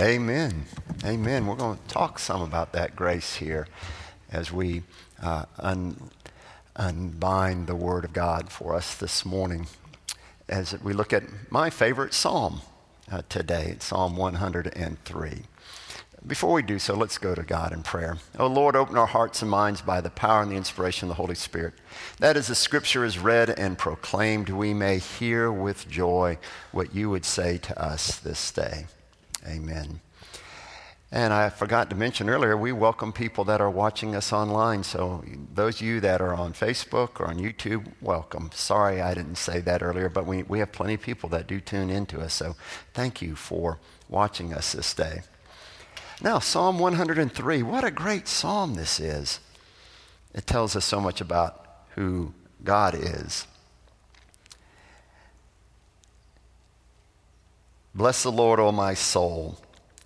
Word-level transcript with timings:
Amen. 0.00 0.64
Amen. 1.04 1.46
We're 1.46 1.56
going 1.56 1.76
to 1.76 1.88
talk 1.88 2.18
some 2.18 2.40
about 2.40 2.72
that 2.72 2.96
grace 2.96 3.36
here 3.36 3.68
as 4.32 4.50
we 4.50 4.82
uh, 5.22 5.44
un- 5.58 6.10
unbind 6.74 7.66
the 7.66 7.74
Word 7.74 8.06
of 8.06 8.14
God 8.14 8.50
for 8.50 8.74
us 8.74 8.94
this 8.94 9.26
morning. 9.26 9.66
As 10.48 10.80
we 10.82 10.94
look 10.94 11.12
at 11.12 11.24
my 11.50 11.68
favorite 11.68 12.14
psalm 12.14 12.62
uh, 13.12 13.20
today, 13.28 13.76
Psalm 13.80 14.16
103. 14.16 15.42
Before 16.26 16.54
we 16.54 16.62
do 16.62 16.78
so, 16.78 16.94
let's 16.94 17.18
go 17.18 17.34
to 17.34 17.42
God 17.42 17.70
in 17.70 17.82
prayer. 17.82 18.16
Oh 18.38 18.46
Lord, 18.46 18.76
open 18.76 18.96
our 18.96 19.06
hearts 19.06 19.42
and 19.42 19.50
minds 19.50 19.82
by 19.82 20.00
the 20.00 20.08
power 20.08 20.40
and 20.40 20.50
the 20.50 20.56
inspiration 20.56 21.10
of 21.10 21.16
the 21.16 21.22
Holy 21.22 21.34
Spirit. 21.34 21.74
That 22.20 22.38
as 22.38 22.46
the 22.46 22.54
scripture 22.54 23.04
is 23.04 23.18
read 23.18 23.50
and 23.50 23.76
proclaimed, 23.76 24.48
we 24.48 24.72
may 24.72 24.96
hear 24.96 25.52
with 25.52 25.90
joy 25.90 26.38
what 26.72 26.94
you 26.94 27.10
would 27.10 27.26
say 27.26 27.58
to 27.58 27.78
us 27.78 28.18
this 28.18 28.50
day. 28.50 28.86
Amen. 29.46 30.00
And 31.12 31.32
I 31.32 31.48
forgot 31.48 31.90
to 31.90 31.96
mention 31.96 32.30
earlier, 32.30 32.56
we 32.56 32.70
welcome 32.70 33.12
people 33.12 33.44
that 33.44 33.60
are 33.60 33.70
watching 33.70 34.14
us 34.14 34.32
online. 34.32 34.84
So, 34.84 35.24
those 35.52 35.80
of 35.80 35.86
you 35.86 35.98
that 36.00 36.20
are 36.20 36.34
on 36.34 36.52
Facebook 36.52 37.18
or 37.18 37.26
on 37.26 37.38
YouTube, 37.38 37.92
welcome. 38.00 38.50
Sorry 38.54 39.00
I 39.00 39.14
didn't 39.14 39.34
say 39.34 39.58
that 39.60 39.82
earlier, 39.82 40.08
but 40.08 40.24
we, 40.24 40.44
we 40.44 40.60
have 40.60 40.70
plenty 40.70 40.94
of 40.94 41.02
people 41.02 41.28
that 41.30 41.48
do 41.48 41.60
tune 41.60 41.90
into 41.90 42.20
us. 42.20 42.32
So, 42.34 42.54
thank 42.94 43.20
you 43.20 43.34
for 43.34 43.80
watching 44.08 44.54
us 44.54 44.70
this 44.70 44.94
day. 44.94 45.22
Now, 46.22 46.38
Psalm 46.38 46.78
103, 46.78 47.62
what 47.64 47.82
a 47.82 47.90
great 47.90 48.28
psalm 48.28 48.74
this 48.74 49.00
is. 49.00 49.40
It 50.32 50.46
tells 50.46 50.76
us 50.76 50.84
so 50.84 51.00
much 51.00 51.20
about 51.20 51.66
who 51.96 52.34
God 52.62 52.94
is. 52.94 53.48
Bless 57.94 58.22
the 58.22 58.32
Lord, 58.32 58.60
O 58.60 58.72
my 58.72 58.94
soul, 58.94 59.58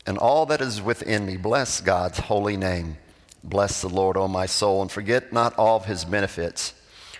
and 0.07 0.19
all 0.19 0.47
that 0.47 0.61
is 0.61 0.81
within 0.81 1.27
me. 1.27 1.37
Bless 1.37 1.81
God's 1.81 2.19
holy 2.19 2.57
name. 2.57 2.97
Bless 3.43 3.83
the 3.83 3.89
Lord, 3.89 4.17
O 4.17 4.27
my 4.27 4.47
soul, 4.47 4.83
and 4.83 4.91
forget 4.91 5.33
not 5.33 5.57
all 5.59 5.77
of 5.77 5.85
his 5.85 6.05
benefits, 6.05 6.73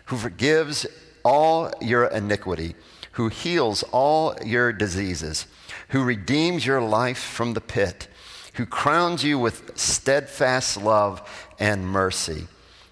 who 0.07 0.17
forgives 0.17 0.87
all 1.25 1.73
your 1.81 2.07
iniquity, 2.07 2.75
who 3.13 3.29
heals 3.29 3.83
all 3.93 4.35
your 4.45 4.73
diseases, 4.73 5.47
who 5.89 6.03
redeems 6.03 6.65
your 6.65 6.81
life 6.81 7.19
from 7.19 7.55
the 7.55 7.61
pit 7.61 8.09
who 8.55 8.67
crowns 8.67 9.25
you 9.25 9.39
with 9.39 9.77
steadfast 9.77 10.81
love 10.81 11.23
and 11.59 11.87
mercy, 11.87 12.47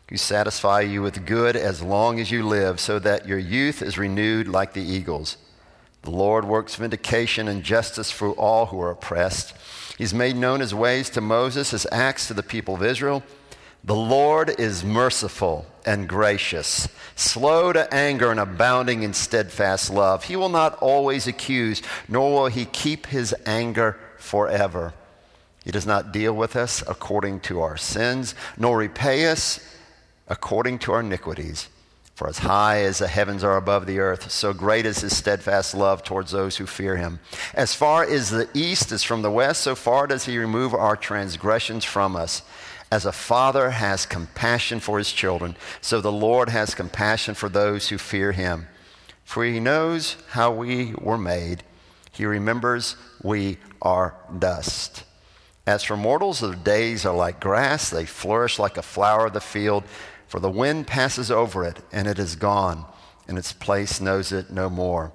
who 0.08 0.16
satisfy 0.16 0.80
you 0.80 1.02
with 1.02 1.24
good 1.24 1.56
as 1.56 1.83
long 1.83 2.20
as 2.20 2.30
you 2.30 2.46
live, 2.46 2.78
so 2.78 2.98
that 2.98 3.27
your 3.27 3.39
youth 3.39 3.80
is 3.80 3.96
renewed 3.96 4.48
like 4.48 4.72
the 4.72 4.83
eagles. 4.83 5.36
The 6.03 6.11
Lord 6.11 6.45
works 6.45 6.75
vindication 6.75 7.48
and 7.48 7.62
justice 7.62 8.11
for 8.11 8.31
all 8.33 8.67
who 8.67 8.81
are 8.81 8.91
oppressed. 8.91 9.55
He's 9.98 10.12
made 10.12 10.36
known 10.36 10.61
his 10.61 10.75
ways 10.75 11.08
to 11.11 11.20
Moses, 11.20 11.70
his 11.70 11.86
acts 11.92 12.27
to 12.27 12.34
the 12.34 12.42
people 12.42 12.75
of 12.75 12.83
Israel. 12.83 13.22
The 13.84 13.95
Lord 13.95 14.61
is 14.61 14.84
merciful 14.84 15.67
and 15.84 16.08
gracious, 16.08 16.89
slow 17.17 17.73
to 17.73 17.92
anger 17.92 18.30
and 18.30 18.39
abounding 18.39 19.03
in 19.03 19.12
steadfast 19.12 19.91
love. 19.91 20.25
He 20.25 20.36
will 20.36 20.48
not 20.48 20.78
always 20.78 21.27
accuse, 21.27 21.83
nor 22.08 22.33
will 22.33 22.47
he 22.47 22.64
keep 22.64 23.06
his 23.06 23.34
anger 23.45 23.98
forever. 24.19 24.95
He 25.64 25.70
does 25.70 25.86
not 25.86 26.12
deal 26.12 26.33
with 26.33 26.56
us 26.56 26.83
according 26.89 27.41
to 27.41 27.61
our 27.61 27.77
sins, 27.77 28.34
nor 28.56 28.78
repay 28.78 29.27
us 29.27 29.61
according 30.28 30.78
to 30.80 30.92
our 30.92 31.00
iniquities. 31.00 31.69
For 32.14 32.28
as 32.28 32.38
high 32.38 32.82
as 32.82 32.98
the 32.98 33.08
heavens 33.08 33.42
are 33.42 33.56
above 33.56 33.86
the 33.86 33.98
earth, 33.98 34.30
so 34.30 34.52
great 34.52 34.84
is 34.84 35.00
his 35.00 35.16
steadfast 35.16 35.74
love 35.74 36.05
towards 36.05 36.30
those 36.30 36.58
who 36.58 36.66
fear 36.66 36.96
him. 36.96 37.20
As 37.55 37.74
far 37.74 38.05
as 38.05 38.30
the 38.30 38.48
east 38.52 38.92
is 38.92 39.02
from 39.02 39.22
the 39.22 39.30
west, 39.30 39.62
so 39.62 39.74
far 39.74 40.06
does 40.06 40.27
he 40.27 40.36
remove 40.36 40.74
our 40.74 40.96
transgressions 40.96 41.84
from 41.84 42.14
us. 42.14 42.42
As 42.90 43.06
a 43.06 43.12
father 43.12 43.70
has 43.70 44.05
compassion 44.05 44.78
for 44.78 44.98
his 44.98 45.10
children, 45.10 45.56
so 45.80 46.02
the 46.02 46.12
Lord 46.12 46.50
has 46.50 46.74
compassion 46.74 47.34
for 47.34 47.48
those 47.48 47.89
who 47.89 47.96
fear 47.96 48.33
him. 48.33 48.67
For 49.24 49.44
he 49.44 49.61
knows 49.61 50.17
how 50.30 50.52
we 50.52 50.94
were 51.00 51.17
made, 51.17 51.62
he 52.12 52.27
remembers 52.27 52.96
we 53.23 53.56
are 53.80 54.14
dust. 54.39 55.05
As 55.67 55.84
for 55.84 55.96
mortals, 55.96 56.40
their 56.40 56.55
days 56.55 57.06
are 57.06 57.14
like 57.14 57.40
grass, 57.40 57.89
they 57.89 58.05
flourish 58.05 58.58
like 58.58 58.77
a 58.77 58.83
flower 58.83 59.27
of 59.27 59.33
the 59.33 59.40
field, 59.40 59.84
for 60.32 60.40
the 60.40 60.48
wind 60.48 60.86
passes 60.86 61.30
over 61.30 61.62
it, 61.62 61.80
and 61.92 62.08
it 62.08 62.18
is 62.18 62.36
gone, 62.36 62.86
and 63.28 63.36
its 63.36 63.52
place 63.52 64.00
knows 64.00 64.32
it 64.32 64.50
no 64.50 64.70
more. 64.70 65.12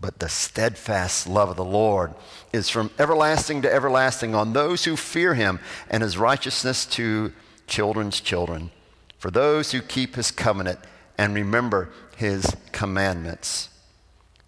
But 0.00 0.20
the 0.20 0.28
steadfast 0.28 1.26
love 1.26 1.48
of 1.48 1.56
the 1.56 1.64
Lord 1.64 2.14
is 2.52 2.68
from 2.68 2.92
everlasting 2.96 3.62
to 3.62 3.74
everlasting 3.74 4.32
on 4.32 4.52
those 4.52 4.84
who 4.84 4.94
fear 4.94 5.34
him, 5.34 5.58
and 5.90 6.04
his 6.04 6.16
righteousness 6.16 6.86
to 6.86 7.32
children's 7.66 8.20
children, 8.20 8.70
for 9.18 9.28
those 9.28 9.72
who 9.72 9.80
keep 9.80 10.14
his 10.14 10.30
covenant 10.30 10.78
and 11.18 11.34
remember 11.34 11.90
his 12.16 12.54
commandments. 12.70 13.70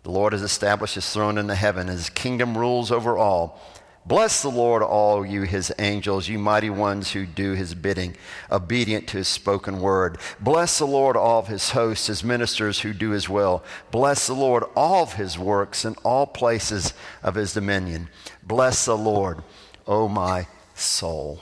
The 0.04 0.12
Lord 0.12 0.34
has 0.34 0.42
established 0.42 0.94
his 0.94 1.10
throne 1.10 1.36
in 1.36 1.48
the 1.48 1.56
heaven, 1.56 1.88
his 1.88 2.10
kingdom 2.10 2.56
rules 2.56 2.92
over 2.92 3.18
all. 3.18 3.60
Bless 4.06 4.40
the 4.40 4.50
Lord, 4.50 4.84
all 4.84 5.26
you 5.26 5.42
his 5.42 5.72
angels, 5.80 6.28
you 6.28 6.38
mighty 6.38 6.70
ones 6.70 7.10
who 7.10 7.26
do 7.26 7.54
his 7.54 7.74
bidding, 7.74 8.16
obedient 8.52 9.08
to 9.08 9.16
his 9.16 9.26
spoken 9.26 9.80
word. 9.80 10.18
Bless 10.38 10.78
the 10.78 10.86
Lord, 10.86 11.16
all 11.16 11.40
of 11.40 11.48
his 11.48 11.70
hosts, 11.70 12.06
his 12.06 12.22
ministers 12.22 12.80
who 12.80 12.92
do 12.92 13.10
his 13.10 13.28
will. 13.28 13.64
Bless 13.90 14.28
the 14.28 14.34
Lord, 14.34 14.62
all 14.76 15.02
of 15.02 15.14
his 15.14 15.36
works 15.36 15.84
in 15.84 15.96
all 16.04 16.24
places 16.24 16.94
of 17.24 17.34
his 17.34 17.52
dominion. 17.52 18.08
Bless 18.44 18.84
the 18.84 18.96
Lord, 18.96 19.42
O 19.88 20.06
my 20.06 20.46
soul. 20.76 21.40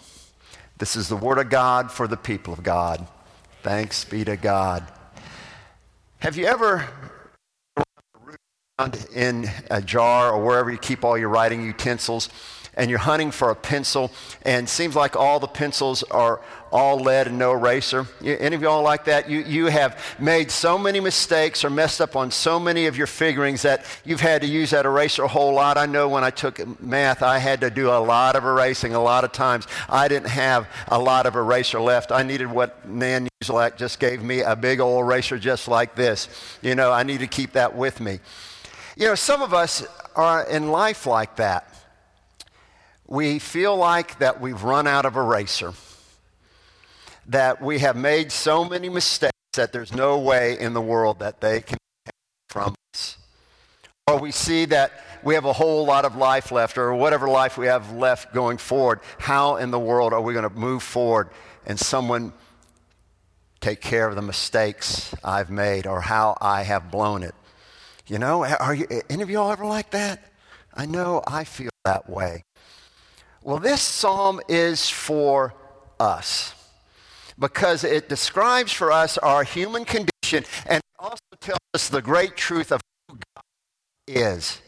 This 0.79 0.97
is 0.97 1.09
the 1.09 1.17
word 1.17 1.37
of 1.37 1.51
God 1.51 1.93
for 1.93 2.09
the 2.09 2.17
people 2.17 2.55
of 2.55 2.63
God. 2.63 3.07
Thanks 3.63 4.07
be 4.07 4.25
to 4.25 4.39
God. 4.39 4.91
Have 6.21 6.39
you 6.39 6.47
ever 6.47 6.89
in 9.15 9.49
a 9.71 9.81
jar 9.81 10.33
or 10.33 10.45
wherever 10.45 10.71
you 10.71 10.79
keep 10.79 11.05
all 11.05 11.17
your 11.17 11.29
writing 11.29 11.63
utensils 11.63 12.29
and 12.77 12.91
you're 12.91 12.99
hunting 12.99 13.31
for 13.31 13.51
a 13.51 13.55
pencil, 13.55 14.11
and 14.43 14.69
seems 14.69 14.95
like 14.95 15.17
all 15.17 15.41
the 15.41 15.47
pencils 15.47 16.03
are 16.05 16.41
all 16.75 16.99
lead 16.99 17.29
and 17.29 17.39
no 17.39 17.53
eraser. 17.53 18.07
Any 18.23 18.57
of 18.57 18.61
y'all 18.61 18.83
like 18.83 19.05
that? 19.05 19.31
You, 19.31 19.45
you 19.45 19.67
have 19.67 20.03
made 20.19 20.51
so 20.51 20.77
many 20.77 20.99
mistakes 20.99 21.65
or 21.65 21.71
messed 21.71 22.01
up 22.01 22.17
on 22.17 22.33
so 22.33 22.59
many 22.59 22.87
of 22.87 22.97
your 22.97 23.07
figurings 23.07 23.63
that 23.63 23.87
you've 24.05 24.21
had 24.21 24.43
to 24.43 24.49
use 24.49 24.71
that 24.71 24.85
eraser 24.85 25.23
a 25.23 25.29
whole 25.29 25.55
lot. 25.55 25.79
I 25.79 25.87
know 25.87 26.09
when 26.09 26.25
I 26.25 26.31
took 26.31 26.81
math, 26.81 27.23
I 27.23 27.39
had 27.39 27.61
to 27.61 27.71
do 27.71 27.91
a 27.91 28.01
lot 28.01 28.35
of 28.35 28.45
erasing 28.45 28.93
a 28.93 29.01
lot 29.01 29.23
of 29.23 29.31
times. 29.31 29.69
I 29.89 30.09
didn't 30.09 30.31
have 30.31 30.67
a 30.89 30.99
lot 30.99 31.27
of 31.27 31.37
eraser 31.37 31.81
left. 31.81 32.11
I 32.11 32.25
needed 32.25 32.51
what 32.51 32.89
Nan 32.89 33.29
Uselak 33.41 33.77
just 33.77 34.01
gave 34.01 34.25
me 34.25 34.41
a 34.41 34.57
big 34.57 34.81
old 34.81 35.05
eraser 35.05 35.39
just 35.39 35.69
like 35.69 35.95
this. 35.95 36.29
You 36.61 36.75
know, 36.75 36.91
I 36.91 37.05
need 37.05 37.21
to 37.21 37.29
keep 37.29 37.53
that 37.53 37.77
with 37.77 38.01
me. 38.01 38.19
You 38.97 39.07
know, 39.07 39.15
some 39.15 39.43
of 39.43 39.55
us 39.55 39.87
are 40.17 40.45
in 40.45 40.73
life 40.73 41.07
like 41.07 41.37
that 41.37 41.74
we 43.07 43.39
feel 43.39 43.77
like 43.77 44.19
that 44.19 44.41
we've 44.41 44.63
run 44.63 44.87
out 44.87 45.05
of 45.05 45.17
eraser, 45.17 45.73
that 47.27 47.61
we 47.61 47.79
have 47.81 47.97
made 47.97 48.33
so 48.33 48.65
many 48.65 48.89
mistakes 48.89 49.33
that 49.55 49.73
there's 49.73 49.93
no 49.93 50.19
way 50.19 50.59
in 50.59 50.73
the 50.73 50.81
world 50.81 51.21
that 51.21 51.41
they 51.41 51.61
can 51.61 51.79
from 52.49 52.75
us. 52.95 53.19
Or 54.07 54.19
we 54.19 54.31
see 54.31 54.67
that 54.67 54.93
we 55.23 55.35
have 55.35 55.45
a 55.45 55.53
whole 55.53 55.87
lot 55.87 56.05
of 56.05 56.17
life 56.17 56.53
left, 56.53 56.77
or 56.77 56.95
whatever 56.95 57.29
life 57.29 57.57
we 57.57 57.67
have 57.67 57.93
left 57.93 58.35
going 58.35 58.59
forward. 58.59 59.01
How 59.19 59.57
in 59.57 59.71
the 59.71 59.79
world 59.79 60.13
are 60.13 60.21
we 60.21 60.35
going 60.35 60.49
to 60.49 60.55
move 60.55 60.83
forward 60.83 61.31
and 61.67 61.79
someone 61.79 62.33
take 63.61 63.81
care 63.81 64.07
of 64.07 64.15
the 64.15 64.23
mistakes 64.23 65.15
I've 65.25 65.51
made 65.51 65.87
or 65.87 66.03
how 66.03 66.37
I 66.41 66.63
have 66.63 66.91
blown 66.91 67.23
it? 67.23 67.35
You 68.07 68.19
know, 68.19 68.45
are 68.45 68.75
you, 68.75 68.87
any 69.09 69.23
of 69.23 69.31
y'all 69.31 69.51
ever 69.51 69.65
like 69.65 69.91
that? 69.93 70.23
I 70.75 70.85
know 70.85 71.23
I 71.27 71.45
feel 71.45 71.71
that 71.85 72.11
way. 72.11 72.43
Well, 73.45 73.59
this 73.59 73.83
psalm 73.83 74.41
is 74.49 74.89
for 74.89 75.53
us 76.01 76.55
because 77.39 77.85
it 77.85 78.09
describes 78.09 78.73
for 78.73 78.91
us 78.91 79.19
our 79.19 79.45
human 79.45 79.85
condition 79.85 80.47
and 80.65 80.81
also 80.99 81.21
tells 81.41 81.59
us 81.75 81.91
the 81.91 82.01
great 82.01 82.37
truth 82.39 82.73
of 82.73 82.81
who 83.07 83.19
God 83.35 83.45
is. 84.09 84.63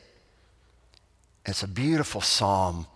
It's 1.46 1.62
a 1.62 1.69
beautiful 1.69 2.20
psalm 2.20 2.87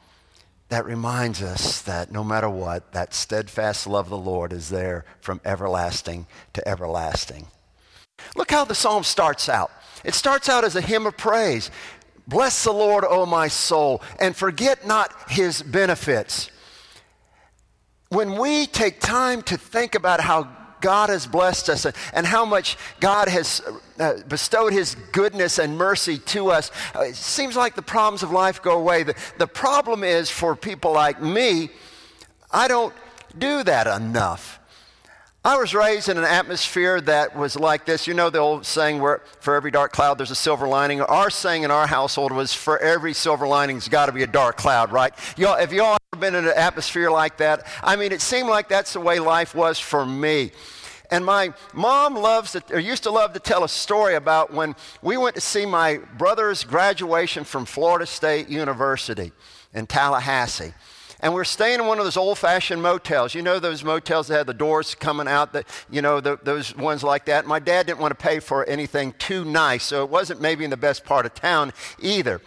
that 0.68 0.84
reminds 0.84 1.40
us 1.40 1.80
that 1.80 2.12
no 2.12 2.24
matter 2.24 2.50
what, 2.50 2.92
that 2.92 3.14
steadfast 3.14 3.86
love 3.86 4.04
of 4.04 4.10
the 4.10 4.18
Lord 4.18 4.52
is 4.52 4.68
there 4.68 5.06
from 5.22 5.40
everlasting 5.46 6.26
to 6.52 6.68
everlasting. 6.68 7.46
Look 8.36 8.50
how 8.50 8.66
the 8.66 8.74
psalm 8.74 9.02
starts 9.02 9.48
out. 9.48 9.70
It 10.04 10.14
starts 10.14 10.50
out 10.50 10.62
as 10.62 10.76
a 10.76 10.82
hymn 10.82 11.06
of 11.06 11.16
praise. 11.16 11.70
Bless 12.26 12.64
the 12.64 12.72
Lord, 12.72 13.04
O 13.08 13.26
my 13.26 13.48
soul, 13.48 14.02
and 14.20 14.36
forget 14.36 14.86
not 14.86 15.12
his 15.28 15.62
benefits. 15.62 16.50
When 18.08 18.38
we 18.38 18.66
take 18.66 19.00
time 19.00 19.42
to 19.42 19.56
think 19.56 19.94
about 19.94 20.20
how 20.20 20.48
God 20.80 21.10
has 21.10 21.26
blessed 21.26 21.68
us 21.68 21.86
and, 22.12 22.26
how 22.26 22.44
much 22.44 22.76
God 23.00 23.28
has 23.28 23.60
uh, 23.98 24.14
bestowed 24.28 24.72
His 24.72 24.96
goodness 25.12 25.58
and 25.58 25.76
mercy 25.76 26.18
to 26.18 26.50
us. 26.50 26.70
Uh, 26.94 27.02
it 27.02 27.16
seems 27.16 27.56
like 27.56 27.74
the 27.74 27.82
problems 27.82 28.22
of 28.22 28.30
life 28.30 28.62
go 28.62 28.78
away. 28.78 29.02
The, 29.02 29.14
the 29.38 29.46
problem 29.46 30.02
is 30.02 30.30
for 30.30 30.56
people 30.56 30.92
like 30.92 31.20
me, 31.20 31.70
I 32.50 32.68
don't 32.68 32.94
do 33.36 33.62
that 33.62 33.86
enough. 33.86 34.49
I 35.42 35.56
was 35.56 35.74
raised 35.74 36.10
in 36.10 36.18
an 36.18 36.24
atmosphere 36.24 37.00
that 37.00 37.34
was 37.34 37.56
like 37.56 37.86
this. 37.86 38.06
You 38.06 38.12
know 38.12 38.28
the 38.28 38.40
old 38.40 38.66
saying 38.66 39.00
where 39.00 39.22
for 39.40 39.54
every 39.54 39.70
dark 39.70 39.90
cloud 39.90 40.18
there's 40.18 40.30
a 40.30 40.34
silver 40.34 40.68
lining? 40.68 41.00
Our 41.00 41.30
saying 41.30 41.62
in 41.62 41.70
our 41.70 41.86
household 41.86 42.30
was 42.30 42.52
for 42.52 42.78
every 42.78 43.14
silver 43.14 43.46
lining's 43.46 43.88
got 43.88 44.06
to 44.06 44.12
be 44.12 44.22
a 44.22 44.26
dark 44.26 44.58
cloud, 44.58 44.92
right? 44.92 45.14
Y'all, 45.38 45.56
have 45.56 45.72
y'all 45.72 45.96
ever 46.12 46.20
been 46.20 46.34
in 46.34 46.44
an 46.44 46.52
atmosphere 46.54 47.10
like 47.10 47.38
that? 47.38 47.66
I 47.82 47.96
mean, 47.96 48.12
it 48.12 48.20
seemed 48.20 48.50
like 48.50 48.68
that's 48.68 48.92
the 48.92 49.00
way 49.00 49.18
life 49.18 49.54
was 49.54 49.78
for 49.78 50.04
me. 50.04 50.52
And 51.10 51.24
my 51.24 51.54
mom 51.72 52.16
loves 52.16 52.52
to, 52.52 52.62
or 52.70 52.78
used 52.78 53.04
to 53.04 53.10
love 53.10 53.32
to 53.32 53.40
tell 53.40 53.64
a 53.64 53.68
story 53.68 54.16
about 54.16 54.52
when 54.52 54.76
we 55.00 55.16
went 55.16 55.36
to 55.36 55.40
see 55.40 55.64
my 55.64 56.00
brother's 56.18 56.64
graduation 56.64 57.44
from 57.44 57.64
Florida 57.64 58.04
State 58.04 58.50
University 58.50 59.32
in 59.72 59.86
Tallahassee. 59.86 60.74
And 61.22 61.34
we're 61.34 61.44
staying 61.44 61.80
in 61.80 61.86
one 61.86 61.98
of 61.98 62.04
those 62.04 62.16
old 62.16 62.38
fashioned 62.38 62.82
motels. 62.82 63.34
You 63.34 63.42
know 63.42 63.58
those 63.58 63.84
motels 63.84 64.28
that 64.28 64.38
have 64.38 64.46
the 64.46 64.54
doors 64.54 64.94
coming 64.94 65.28
out, 65.28 65.52
that, 65.52 65.66
you 65.90 66.00
know, 66.00 66.20
the, 66.20 66.38
those 66.42 66.74
ones 66.76 67.02
like 67.02 67.26
that. 67.26 67.46
My 67.46 67.58
dad 67.58 67.86
didn't 67.86 68.00
want 68.00 68.18
to 68.18 68.22
pay 68.26 68.40
for 68.40 68.64
anything 68.64 69.14
too 69.18 69.44
nice, 69.44 69.84
so 69.84 70.02
it 70.02 70.10
wasn't 70.10 70.40
maybe 70.40 70.64
in 70.64 70.70
the 70.70 70.76
best 70.78 71.04
part 71.04 71.26
of 71.26 71.34
town 71.34 71.72
either. 72.00 72.40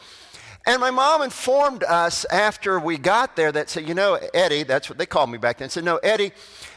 And 0.66 0.80
my 0.80 0.92
mom 0.92 1.22
informed 1.22 1.84
us 1.84 2.26
after 2.26 2.80
we 2.80 2.98
got 2.98 3.36
there 3.36 3.52
that 3.52 3.70
said, 3.70 3.88
you 3.88 3.94
know, 3.94 4.18
Eddie, 4.34 4.64
that's 4.64 4.90
what 4.90 4.98
they 4.98 5.06
called 5.06 5.30
me 5.30 5.38
back 5.38 5.58
then, 5.58 5.70
said, 5.70 5.84
no, 5.84 5.98
Eddie, 5.98 6.32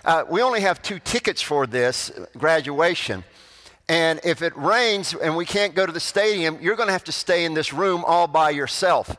uh, 0.04 0.24
we 0.28 0.42
only 0.42 0.60
have 0.60 0.82
two 0.82 0.98
tickets 0.98 1.40
for 1.40 1.66
this 1.66 2.10
graduation. 2.36 3.22
And 3.88 4.18
if 4.24 4.42
it 4.42 4.56
rains 4.56 5.14
and 5.14 5.36
we 5.36 5.46
can't 5.46 5.74
go 5.74 5.86
to 5.86 5.92
the 5.92 6.00
stadium, 6.00 6.58
you're 6.60 6.74
going 6.74 6.88
to 6.88 6.92
have 6.92 7.04
to 7.04 7.12
stay 7.12 7.44
in 7.44 7.54
this 7.54 7.72
room 7.72 8.04
all 8.04 8.26
by 8.26 8.50
yourself. 8.50 9.16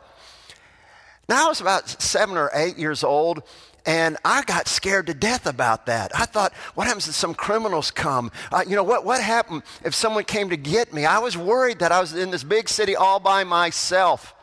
Now, 1.29 1.45
I 1.45 1.49
was 1.49 1.59
about 1.59 2.01
seven 2.01 2.37
or 2.37 2.49
eight 2.53 2.77
years 2.77 3.03
old, 3.03 3.43
and 3.85 4.17
I 4.23 4.43
got 4.43 4.67
scared 4.67 5.07
to 5.07 5.13
death 5.13 5.45
about 5.45 5.85
that. 5.87 6.11
I 6.17 6.25
thought, 6.25 6.53
what 6.75 6.87
happens 6.87 7.07
if 7.07 7.15
some 7.15 7.33
criminals 7.33 7.91
come? 7.91 8.31
Uh, 8.51 8.63
you 8.67 8.75
know, 8.75 8.83
what, 8.83 9.05
what 9.05 9.21
happened 9.21 9.63
if 9.83 9.93
someone 9.93 10.23
came 10.23 10.49
to 10.49 10.57
get 10.57 10.93
me? 10.93 11.05
I 11.05 11.19
was 11.19 11.37
worried 11.37 11.79
that 11.79 11.91
I 11.91 11.99
was 11.99 12.13
in 12.13 12.31
this 12.31 12.43
big 12.43 12.69
city 12.69 12.95
all 12.95 13.19
by 13.19 13.43
myself. 13.43 14.33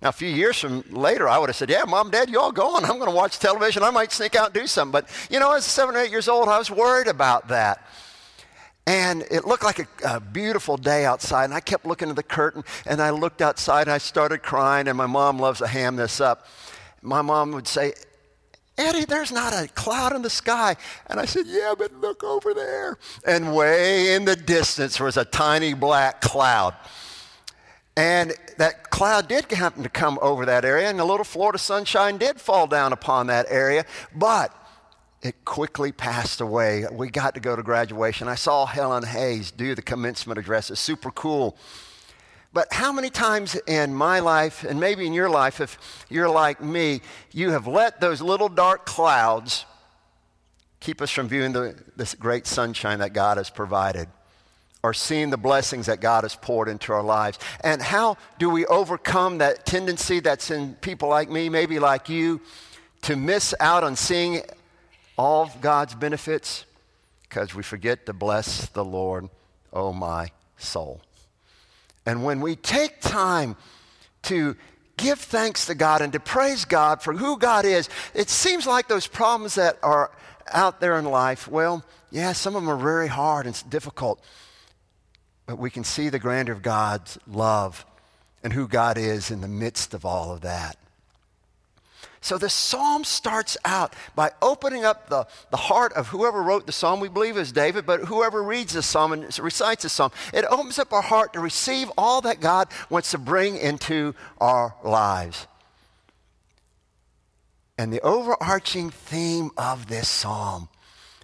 Now, 0.00 0.10
a 0.10 0.12
few 0.12 0.28
years 0.28 0.58
from 0.58 0.84
later, 0.90 1.28
I 1.28 1.38
would 1.38 1.48
have 1.48 1.56
said, 1.56 1.70
Yeah, 1.70 1.84
mom, 1.86 2.10
dad, 2.10 2.28
you 2.30 2.38
all 2.38 2.52
go 2.52 2.76
on. 2.76 2.84
I'm 2.84 2.98
going 2.98 3.10
to 3.10 3.16
watch 3.16 3.38
television. 3.38 3.82
I 3.82 3.90
might 3.90 4.12
sneak 4.12 4.36
out 4.36 4.46
and 4.46 4.54
do 4.54 4.66
something. 4.66 4.92
But, 4.92 5.08
you 5.30 5.40
know, 5.40 5.52
as 5.52 5.64
seven 5.64 5.96
or 5.96 5.98
eight 5.98 6.10
years 6.10 6.28
old, 6.28 6.48
I 6.48 6.58
was 6.58 6.70
worried 6.70 7.08
about 7.08 7.48
that. 7.48 7.86
And 8.86 9.22
it 9.30 9.44
looked 9.44 9.64
like 9.64 9.80
a, 9.80 9.86
a, 10.04 10.20
beautiful 10.20 10.76
day 10.76 11.04
outside. 11.04 11.46
And 11.46 11.54
I 11.54 11.60
kept 11.60 11.84
looking 11.86 12.08
at 12.08 12.14
the 12.14 12.22
curtain 12.22 12.62
and 12.86 13.02
I 13.02 13.10
looked 13.10 13.42
outside 13.42 13.82
and 13.82 13.90
I 13.90 13.98
started 13.98 14.44
crying. 14.44 14.86
And 14.86 14.96
my 14.96 15.06
mom 15.06 15.40
loves 15.40 15.58
to 15.58 15.66
ham 15.66 15.96
this 15.96 16.20
up. 16.20 16.46
My 17.02 17.20
mom 17.20 17.50
would 17.52 17.66
say, 17.66 17.94
Eddie, 18.78 19.06
there's 19.06 19.32
not 19.32 19.52
a 19.52 19.68
cloud 19.68 20.14
in 20.14 20.22
the 20.22 20.30
sky. 20.30 20.76
And 21.08 21.18
I 21.18 21.24
said, 21.24 21.46
Yeah, 21.46 21.74
but 21.76 21.92
look 21.94 22.22
over 22.22 22.54
there. 22.54 22.98
And 23.26 23.54
way 23.54 24.14
in 24.14 24.24
the 24.24 24.36
distance 24.36 25.00
was 25.00 25.16
a 25.16 25.24
tiny 25.24 25.74
black 25.74 26.20
cloud. 26.20 26.74
And 27.96 28.34
that 28.58 28.90
cloud 28.90 29.26
did 29.26 29.50
happen 29.50 29.82
to 29.82 29.88
come 29.88 30.18
over 30.20 30.44
that 30.44 30.66
area, 30.66 30.90
and 30.90 31.00
a 31.00 31.04
little 31.04 31.24
Florida 31.24 31.58
sunshine 31.58 32.18
did 32.18 32.38
fall 32.38 32.66
down 32.66 32.92
upon 32.92 33.28
that 33.28 33.46
area. 33.48 33.86
But 34.14 34.52
it 35.22 35.44
quickly 35.44 35.92
passed 35.92 36.40
away. 36.40 36.84
We 36.92 37.08
got 37.08 37.34
to 37.34 37.40
go 37.40 37.56
to 37.56 37.62
graduation. 37.62 38.28
I 38.28 38.34
saw 38.34 38.66
Helen 38.66 39.04
Hayes 39.04 39.50
do 39.50 39.74
the 39.74 39.82
commencement 39.82 40.38
address. 40.38 40.70
It's 40.70 40.80
super 40.80 41.10
cool. 41.10 41.56
But 42.52 42.72
how 42.72 42.92
many 42.92 43.10
times 43.10 43.54
in 43.66 43.94
my 43.94 44.20
life, 44.20 44.64
and 44.64 44.80
maybe 44.80 45.06
in 45.06 45.12
your 45.12 45.28
life, 45.28 45.60
if 45.60 46.06
you're 46.08 46.28
like 46.28 46.62
me, 46.62 47.02
you 47.32 47.50
have 47.50 47.66
let 47.66 48.00
those 48.00 48.22
little 48.22 48.48
dark 48.48 48.86
clouds 48.86 49.66
keep 50.80 51.02
us 51.02 51.10
from 51.10 51.28
viewing 51.28 51.52
the, 51.52 51.76
this 51.96 52.14
great 52.14 52.46
sunshine 52.46 53.00
that 53.00 53.12
God 53.12 53.36
has 53.36 53.50
provided 53.50 54.08
or 54.82 54.94
seeing 54.94 55.30
the 55.30 55.36
blessings 55.36 55.86
that 55.86 56.00
God 56.00 56.22
has 56.22 56.36
poured 56.36 56.68
into 56.68 56.92
our 56.92 57.02
lives? 57.02 57.38
And 57.62 57.82
how 57.82 58.16
do 58.38 58.48
we 58.48 58.64
overcome 58.66 59.38
that 59.38 59.66
tendency 59.66 60.20
that's 60.20 60.50
in 60.50 60.74
people 60.76 61.08
like 61.08 61.28
me, 61.28 61.48
maybe 61.48 61.80
like 61.80 62.08
you, 62.08 62.40
to 63.02 63.16
miss 63.16 63.52
out 63.58 63.82
on 63.82 63.96
seeing 63.96 64.42
all 65.16 65.44
of 65.44 65.60
God's 65.60 65.94
benefits 65.94 66.64
because 67.22 67.54
we 67.54 67.62
forget 67.62 68.06
to 68.06 68.12
bless 68.12 68.66
the 68.66 68.84
Lord, 68.84 69.28
oh 69.72 69.92
my 69.92 70.30
soul. 70.56 71.00
And 72.04 72.24
when 72.24 72.40
we 72.40 72.56
take 72.56 73.00
time 73.00 73.56
to 74.22 74.56
give 74.96 75.18
thanks 75.18 75.66
to 75.66 75.74
God 75.74 76.00
and 76.02 76.12
to 76.12 76.20
praise 76.20 76.64
God 76.64 77.02
for 77.02 77.12
who 77.12 77.38
God 77.38 77.64
is, 77.64 77.88
it 78.14 78.30
seems 78.30 78.66
like 78.66 78.88
those 78.88 79.06
problems 79.06 79.56
that 79.56 79.78
are 79.82 80.10
out 80.52 80.80
there 80.80 80.98
in 80.98 81.04
life, 81.04 81.48
well, 81.48 81.84
yeah, 82.10 82.32
some 82.32 82.54
of 82.54 82.62
them 82.62 82.70
are 82.70 82.76
very 82.76 83.08
hard 83.08 83.46
and 83.46 83.70
difficult, 83.70 84.22
but 85.46 85.58
we 85.58 85.70
can 85.70 85.84
see 85.84 86.08
the 86.08 86.18
grandeur 86.18 86.54
of 86.54 86.62
God's 86.62 87.18
love 87.26 87.84
and 88.42 88.52
who 88.52 88.68
God 88.68 88.96
is 88.96 89.30
in 89.30 89.40
the 89.40 89.48
midst 89.48 89.92
of 89.92 90.04
all 90.04 90.32
of 90.32 90.42
that. 90.42 90.76
So 92.26 92.38
the 92.38 92.50
psalm 92.50 93.04
starts 93.04 93.56
out 93.64 93.94
by 94.16 94.32
opening 94.42 94.84
up 94.84 95.08
the, 95.08 95.28
the 95.52 95.56
heart 95.56 95.92
of 95.92 96.08
whoever 96.08 96.42
wrote 96.42 96.66
the 96.66 96.72
psalm. 96.72 96.98
We 96.98 97.08
believe 97.08 97.36
is 97.36 97.52
David, 97.52 97.86
but 97.86 98.00
whoever 98.00 98.42
reads 98.42 98.72
the 98.72 98.82
psalm 98.82 99.12
and 99.12 99.38
recites 99.38 99.84
the 99.84 99.88
psalm, 99.88 100.10
it 100.34 100.44
opens 100.50 100.80
up 100.80 100.92
our 100.92 101.02
heart 101.02 101.34
to 101.34 101.40
receive 101.40 101.88
all 101.96 102.20
that 102.22 102.40
God 102.40 102.66
wants 102.90 103.12
to 103.12 103.18
bring 103.18 103.56
into 103.56 104.12
our 104.40 104.74
lives. 104.82 105.46
And 107.78 107.92
the 107.92 108.00
overarching 108.00 108.90
theme 108.90 109.52
of 109.56 109.86
this 109.86 110.08
psalm 110.08 110.68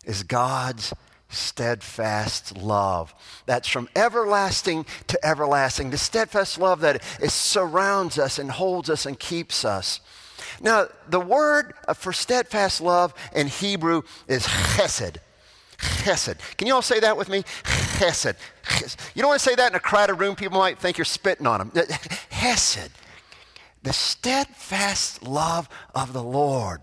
is 0.05 0.23
God's 0.23 0.95
steadfast 1.31 2.57
love. 2.57 3.13
That's 3.47 3.67
from 3.67 3.89
everlasting 3.97 4.87
to 5.09 5.27
everlasting. 5.27 5.91
The 5.91 5.99
steadfast 5.99 6.61
love 6.61 6.79
that 6.83 7.03
it 7.21 7.33
surrounds 7.33 8.21
us 8.21 8.39
and 8.39 8.53
holds 8.53 8.89
us 8.89 9.05
and 9.05 9.19
keeps 9.19 9.65
us. 9.65 9.99
Now, 10.63 10.87
the 11.09 11.21
word 11.21 11.75
for 11.95 12.13
steadfast 12.13 12.81
love 12.81 13.13
in 13.35 13.49
Hebrew 13.49 14.03
is 14.29 14.45
chesed. 14.45 15.17
Chesed. 15.79 16.39
Can 16.57 16.69
you 16.69 16.75
all 16.75 16.83
say 16.83 17.01
that 17.01 17.17
with 17.17 17.29
me? 17.29 17.43
Chesed. 17.43 18.37
You 19.15 19.23
don't 19.23 19.31
want 19.31 19.41
to 19.41 19.49
say 19.49 19.57
that 19.57 19.73
in 19.73 19.77
a 19.77 19.81
crowded 19.81 20.15
room, 20.15 20.37
people 20.37 20.59
might 20.59 20.79
think 20.79 20.97
you're 20.97 21.05
spitting 21.05 21.47
on 21.47 21.59
them. 21.59 21.71
Chesed. 22.31 22.91
The 23.83 23.93
steadfast 23.93 25.25
love 25.25 25.69
of 25.95 26.13
the 26.13 26.23
Lord. 26.23 26.81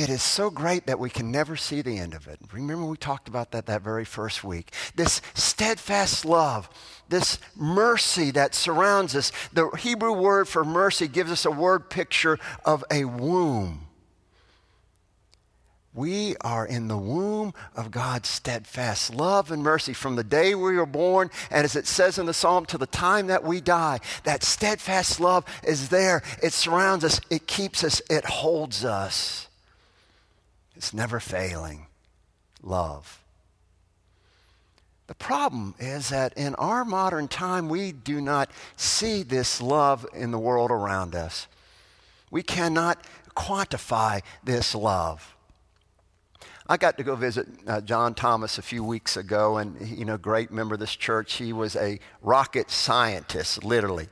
It 0.00 0.08
is 0.08 0.22
so 0.22 0.48
great 0.48 0.86
that 0.86 0.98
we 0.98 1.10
can 1.10 1.30
never 1.30 1.56
see 1.56 1.82
the 1.82 1.98
end 1.98 2.14
of 2.14 2.26
it. 2.26 2.40
Remember, 2.54 2.86
we 2.86 2.96
talked 2.96 3.28
about 3.28 3.50
that 3.50 3.66
that 3.66 3.82
very 3.82 4.06
first 4.06 4.42
week. 4.42 4.72
This 4.94 5.20
steadfast 5.34 6.24
love, 6.24 6.70
this 7.10 7.38
mercy 7.54 8.30
that 8.30 8.54
surrounds 8.54 9.14
us. 9.14 9.30
The 9.52 9.68
Hebrew 9.76 10.14
word 10.14 10.48
for 10.48 10.64
mercy 10.64 11.06
gives 11.06 11.30
us 11.30 11.44
a 11.44 11.50
word 11.50 11.90
picture 11.90 12.38
of 12.64 12.82
a 12.90 13.04
womb. 13.04 13.88
We 15.92 16.34
are 16.40 16.66
in 16.66 16.88
the 16.88 16.96
womb 16.96 17.52
of 17.76 17.90
God's 17.90 18.30
steadfast 18.30 19.14
love 19.14 19.50
and 19.50 19.62
mercy 19.62 19.92
from 19.92 20.16
the 20.16 20.24
day 20.24 20.54
we 20.54 20.78
were 20.78 20.86
born, 20.86 21.30
and 21.50 21.66
as 21.66 21.76
it 21.76 21.86
says 21.86 22.16
in 22.16 22.24
the 22.24 22.32
psalm, 22.32 22.64
to 22.66 22.78
the 22.78 22.86
time 22.86 23.26
that 23.26 23.44
we 23.44 23.60
die. 23.60 24.00
That 24.24 24.44
steadfast 24.44 25.20
love 25.20 25.44
is 25.62 25.90
there. 25.90 26.22
It 26.42 26.54
surrounds 26.54 27.04
us, 27.04 27.20
it 27.28 27.46
keeps 27.46 27.84
us, 27.84 28.00
it 28.08 28.24
holds 28.24 28.82
us. 28.82 29.48
It's 30.80 30.94
never 30.94 31.20
failing 31.20 31.88
love. 32.62 33.22
The 35.08 35.14
problem 35.14 35.74
is 35.78 36.08
that 36.08 36.32
in 36.38 36.54
our 36.54 36.86
modern 36.86 37.28
time, 37.28 37.68
we 37.68 37.92
do 37.92 38.18
not 38.18 38.50
see 38.78 39.22
this 39.22 39.60
love 39.60 40.06
in 40.14 40.30
the 40.30 40.38
world 40.38 40.70
around 40.70 41.14
us. 41.14 41.48
We 42.30 42.42
cannot 42.42 43.04
quantify 43.36 44.22
this 44.42 44.74
love. 44.74 45.36
I 46.66 46.78
got 46.78 46.96
to 46.96 47.04
go 47.04 47.14
visit 47.14 47.46
uh, 47.66 47.82
John 47.82 48.14
Thomas 48.14 48.56
a 48.56 48.62
few 48.62 48.82
weeks 48.82 49.18
ago, 49.18 49.58
and 49.58 49.86
you 49.86 50.06
know, 50.06 50.16
great 50.16 50.50
member 50.50 50.76
of 50.76 50.80
this 50.80 50.96
church. 50.96 51.34
He 51.34 51.52
was 51.52 51.76
a 51.76 52.00
rocket 52.22 52.70
scientist, 52.70 53.64
literally, 53.64 54.08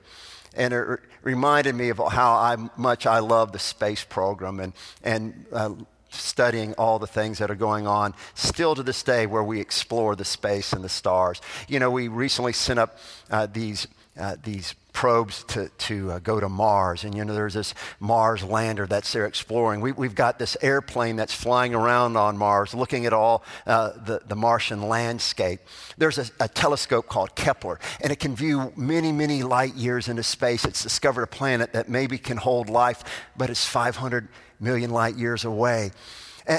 and 0.54 0.74
it 0.74 0.76
re- 0.76 0.98
reminded 1.22 1.74
me 1.76 1.88
of 1.88 1.96
how 1.96 2.34
I, 2.34 2.56
much 2.76 3.06
I 3.06 3.20
love 3.20 3.52
the 3.52 3.58
space 3.58 4.04
program 4.04 4.60
and 4.60 4.74
and 5.02 5.46
uh, 5.50 5.70
studying 6.10 6.74
all 6.74 6.98
the 6.98 7.06
things 7.06 7.38
that 7.38 7.50
are 7.50 7.56
going 7.56 7.86
on 7.86 8.14
still 8.34 8.74
to 8.74 8.82
this 8.82 9.02
day 9.02 9.26
where 9.26 9.44
we 9.44 9.60
explore 9.60 10.16
the 10.16 10.24
space 10.24 10.72
and 10.72 10.82
the 10.82 10.88
stars. 10.88 11.40
You 11.68 11.78
know, 11.78 11.90
we 11.90 12.08
recently 12.08 12.52
sent 12.52 12.78
up 12.78 12.98
uh, 13.30 13.46
these 13.46 13.86
uh, 14.18 14.36
these 14.42 14.74
probes 14.92 15.44
to, 15.44 15.68
to 15.78 16.10
uh, 16.10 16.18
go 16.18 16.40
to 16.40 16.48
Mars. 16.48 17.04
And, 17.04 17.14
you 17.14 17.24
know, 17.24 17.32
there's 17.32 17.54
this 17.54 17.72
Mars 18.00 18.42
lander 18.42 18.84
that's 18.84 19.12
there 19.12 19.26
exploring. 19.26 19.80
We, 19.80 19.92
have 20.06 20.16
got 20.16 20.40
this 20.40 20.56
airplane 20.60 21.14
that's 21.14 21.32
flying 21.32 21.72
around 21.72 22.16
on 22.16 22.36
Mars, 22.36 22.74
looking 22.74 23.06
at 23.06 23.12
all 23.12 23.44
uh, 23.64 23.90
the, 23.90 24.20
the 24.26 24.34
Martian 24.34 24.88
landscape. 24.88 25.60
There's 25.98 26.18
a, 26.18 26.26
a, 26.40 26.48
telescope 26.48 27.06
called 27.06 27.36
Kepler, 27.36 27.78
and 28.00 28.10
it 28.10 28.18
can 28.18 28.34
view 28.34 28.72
many, 28.74 29.12
many 29.12 29.44
light 29.44 29.76
years 29.76 30.08
into 30.08 30.24
space. 30.24 30.64
It's 30.64 30.82
discovered 30.82 31.22
a 31.22 31.28
planet 31.28 31.74
that 31.74 31.88
maybe 31.88 32.18
can 32.18 32.36
hold 32.36 32.68
life, 32.68 33.04
but 33.36 33.50
it's 33.50 33.64
500 33.64 34.26
million 34.60 34.90
light 34.90 35.16
years 35.16 35.44
away. 35.44 35.92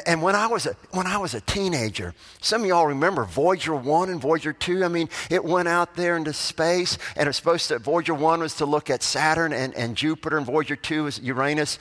And, 0.05 0.21
when, 0.21 0.35
I 0.35 0.45
was 0.45 0.67
a, 0.67 0.75
when 0.91 1.07
I 1.07 1.17
was 1.17 1.33
a 1.33 1.41
teenager, 1.41 2.13
some 2.41 2.61
of 2.61 2.67
y'all 2.67 2.85
remember 2.85 3.23
Voyager 3.23 3.73
1 3.73 4.09
and 4.11 4.21
Voyager 4.21 4.53
2. 4.53 4.85
I 4.85 4.87
mean, 4.87 5.09
it 5.31 5.43
went 5.43 5.67
out 5.67 5.95
there 5.95 6.15
into 6.15 6.31
space, 6.31 6.99
and 7.15 7.25
it 7.25 7.29
was 7.29 7.37
supposed 7.37 7.69
to, 7.69 7.79
Voyager 7.79 8.13
1 8.13 8.41
was 8.41 8.53
to 8.57 8.67
look 8.67 8.91
at 8.91 9.01
Saturn 9.01 9.51
and, 9.51 9.73
and 9.73 9.97
Jupiter, 9.97 10.37
and 10.37 10.45
Voyager 10.45 10.75
2 10.75 11.07
is 11.07 11.19
Uranus 11.21 11.79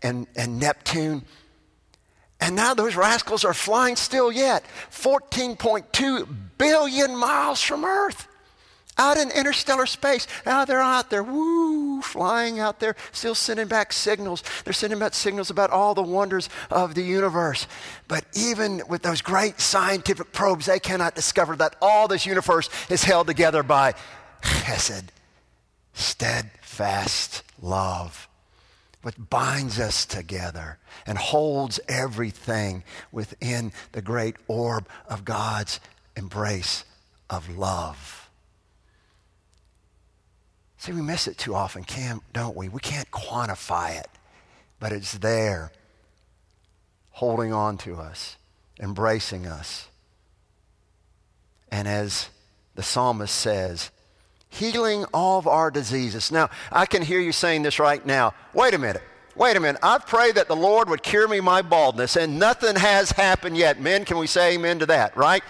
and, 0.00 0.28
and 0.36 0.60
Neptune. 0.60 1.24
And 2.40 2.54
now 2.54 2.74
those 2.74 2.94
rascals 2.94 3.44
are 3.44 3.54
flying 3.54 3.96
still 3.96 4.30
yet, 4.30 4.64
14.2 4.92 6.28
billion 6.56 7.16
miles 7.16 7.60
from 7.60 7.84
Earth 7.84 8.27
out 8.98 9.16
in 9.16 9.30
interstellar 9.30 9.86
space. 9.86 10.26
Now 10.44 10.64
they're 10.64 10.80
out 10.80 11.10
there, 11.10 11.22
woo, 11.22 12.02
flying 12.02 12.58
out 12.58 12.80
there, 12.80 12.96
still 13.12 13.34
sending 13.34 13.68
back 13.68 13.92
signals. 13.92 14.42
They're 14.64 14.72
sending 14.72 14.98
back 14.98 15.14
signals 15.14 15.50
about 15.50 15.70
all 15.70 15.94
the 15.94 16.02
wonders 16.02 16.48
of 16.70 16.94
the 16.94 17.02
universe. 17.02 17.66
But 18.08 18.24
even 18.34 18.82
with 18.88 19.02
those 19.02 19.22
great 19.22 19.60
scientific 19.60 20.32
probes, 20.32 20.66
they 20.66 20.80
cannot 20.80 21.14
discover 21.14 21.56
that 21.56 21.76
all 21.80 22.08
this 22.08 22.26
universe 22.26 22.68
is 22.90 23.04
held 23.04 23.26
together 23.26 23.62
by 23.62 23.94
chesed, 24.42 25.04
steadfast 25.94 27.42
love. 27.62 28.28
What 29.02 29.30
binds 29.30 29.78
us 29.78 30.04
together 30.04 30.78
and 31.06 31.16
holds 31.16 31.78
everything 31.88 32.82
within 33.12 33.72
the 33.92 34.02
great 34.02 34.36
orb 34.48 34.88
of 35.08 35.24
God's 35.24 35.78
embrace 36.16 36.84
of 37.30 37.56
love. 37.56 38.27
See, 40.88 40.94
we 40.94 41.02
miss 41.02 41.28
it 41.28 41.36
too 41.36 41.54
often, 41.54 41.84
can, 41.84 42.22
don't 42.32 42.56
we? 42.56 42.70
We 42.70 42.80
can't 42.80 43.10
quantify 43.10 44.00
it, 44.00 44.08
but 44.80 44.90
it's 44.90 45.18
there, 45.18 45.70
holding 47.10 47.52
on 47.52 47.76
to 47.78 47.96
us, 47.96 48.38
embracing 48.80 49.44
us. 49.44 49.88
And 51.70 51.86
as 51.86 52.30
the 52.74 52.82
psalmist 52.82 53.34
says, 53.34 53.90
healing 54.48 55.04
all 55.12 55.38
of 55.38 55.46
our 55.46 55.70
diseases. 55.70 56.32
Now, 56.32 56.48
I 56.72 56.86
can 56.86 57.02
hear 57.02 57.20
you 57.20 57.32
saying 57.32 57.64
this 57.64 57.78
right 57.78 58.04
now. 58.06 58.32
Wait 58.54 58.72
a 58.72 58.78
minute. 58.78 59.02
Wait 59.36 59.58
a 59.58 59.60
minute. 59.60 59.78
I've 59.82 60.06
prayed 60.06 60.36
that 60.36 60.48
the 60.48 60.56
Lord 60.56 60.88
would 60.88 61.02
cure 61.02 61.28
me 61.28 61.40
my 61.40 61.60
baldness, 61.60 62.16
and 62.16 62.38
nothing 62.38 62.76
has 62.76 63.10
happened 63.10 63.58
yet. 63.58 63.78
Men, 63.78 64.06
can 64.06 64.16
we 64.16 64.26
say 64.26 64.54
amen 64.54 64.78
to 64.78 64.86
that, 64.86 65.14
right? 65.18 65.42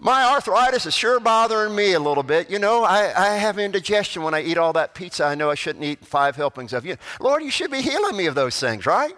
My 0.00 0.24
arthritis 0.24 0.86
is 0.86 0.94
sure 0.94 1.18
bothering 1.18 1.74
me 1.74 1.92
a 1.92 2.00
little 2.00 2.22
bit. 2.22 2.50
You 2.50 2.60
know, 2.60 2.84
I, 2.84 3.12
I 3.16 3.36
have 3.36 3.58
indigestion 3.58 4.22
when 4.22 4.32
I 4.32 4.42
eat 4.42 4.56
all 4.56 4.72
that 4.74 4.94
pizza 4.94 5.24
I 5.24 5.34
know 5.34 5.50
I 5.50 5.56
shouldn't 5.56 5.84
eat 5.84 6.06
five 6.06 6.36
helpings 6.36 6.72
of. 6.72 6.86
You, 6.86 6.96
Lord, 7.20 7.42
you 7.42 7.50
should 7.50 7.72
be 7.72 7.82
healing 7.82 8.16
me 8.16 8.26
of 8.26 8.36
those 8.36 8.58
things, 8.60 8.86
right? 8.86 9.16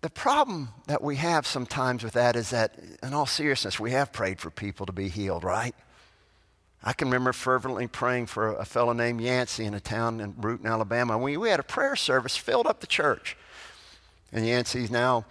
The 0.00 0.10
problem 0.10 0.70
that 0.86 1.02
we 1.02 1.16
have 1.16 1.46
sometimes 1.46 2.02
with 2.02 2.14
that 2.14 2.36
is 2.36 2.50
that, 2.50 2.78
in 3.02 3.14
all 3.14 3.26
seriousness, 3.26 3.78
we 3.78 3.90
have 3.92 4.12
prayed 4.12 4.40
for 4.40 4.50
people 4.50 4.86
to 4.86 4.92
be 4.92 5.08
healed, 5.08 5.44
right? 5.44 5.74
I 6.82 6.92
can 6.92 7.08
remember 7.08 7.32
fervently 7.32 7.86
praying 7.86 8.26
for 8.26 8.54
a 8.54 8.64
fellow 8.64 8.92
named 8.92 9.20
Yancey 9.20 9.64
in 9.64 9.72
a 9.72 9.80
town 9.80 10.20
in 10.20 10.32
Brewton, 10.32 10.66
Alabama. 10.66 11.16
We, 11.16 11.36
we 11.38 11.48
had 11.48 11.60
a 11.60 11.64
prayer 11.64 11.96
service, 11.96 12.36
filled 12.36 12.66
up 12.66 12.80
the 12.80 12.86
church. 12.86 13.36
And 14.32 14.46
Yancey's 14.46 14.90
now 14.90 15.24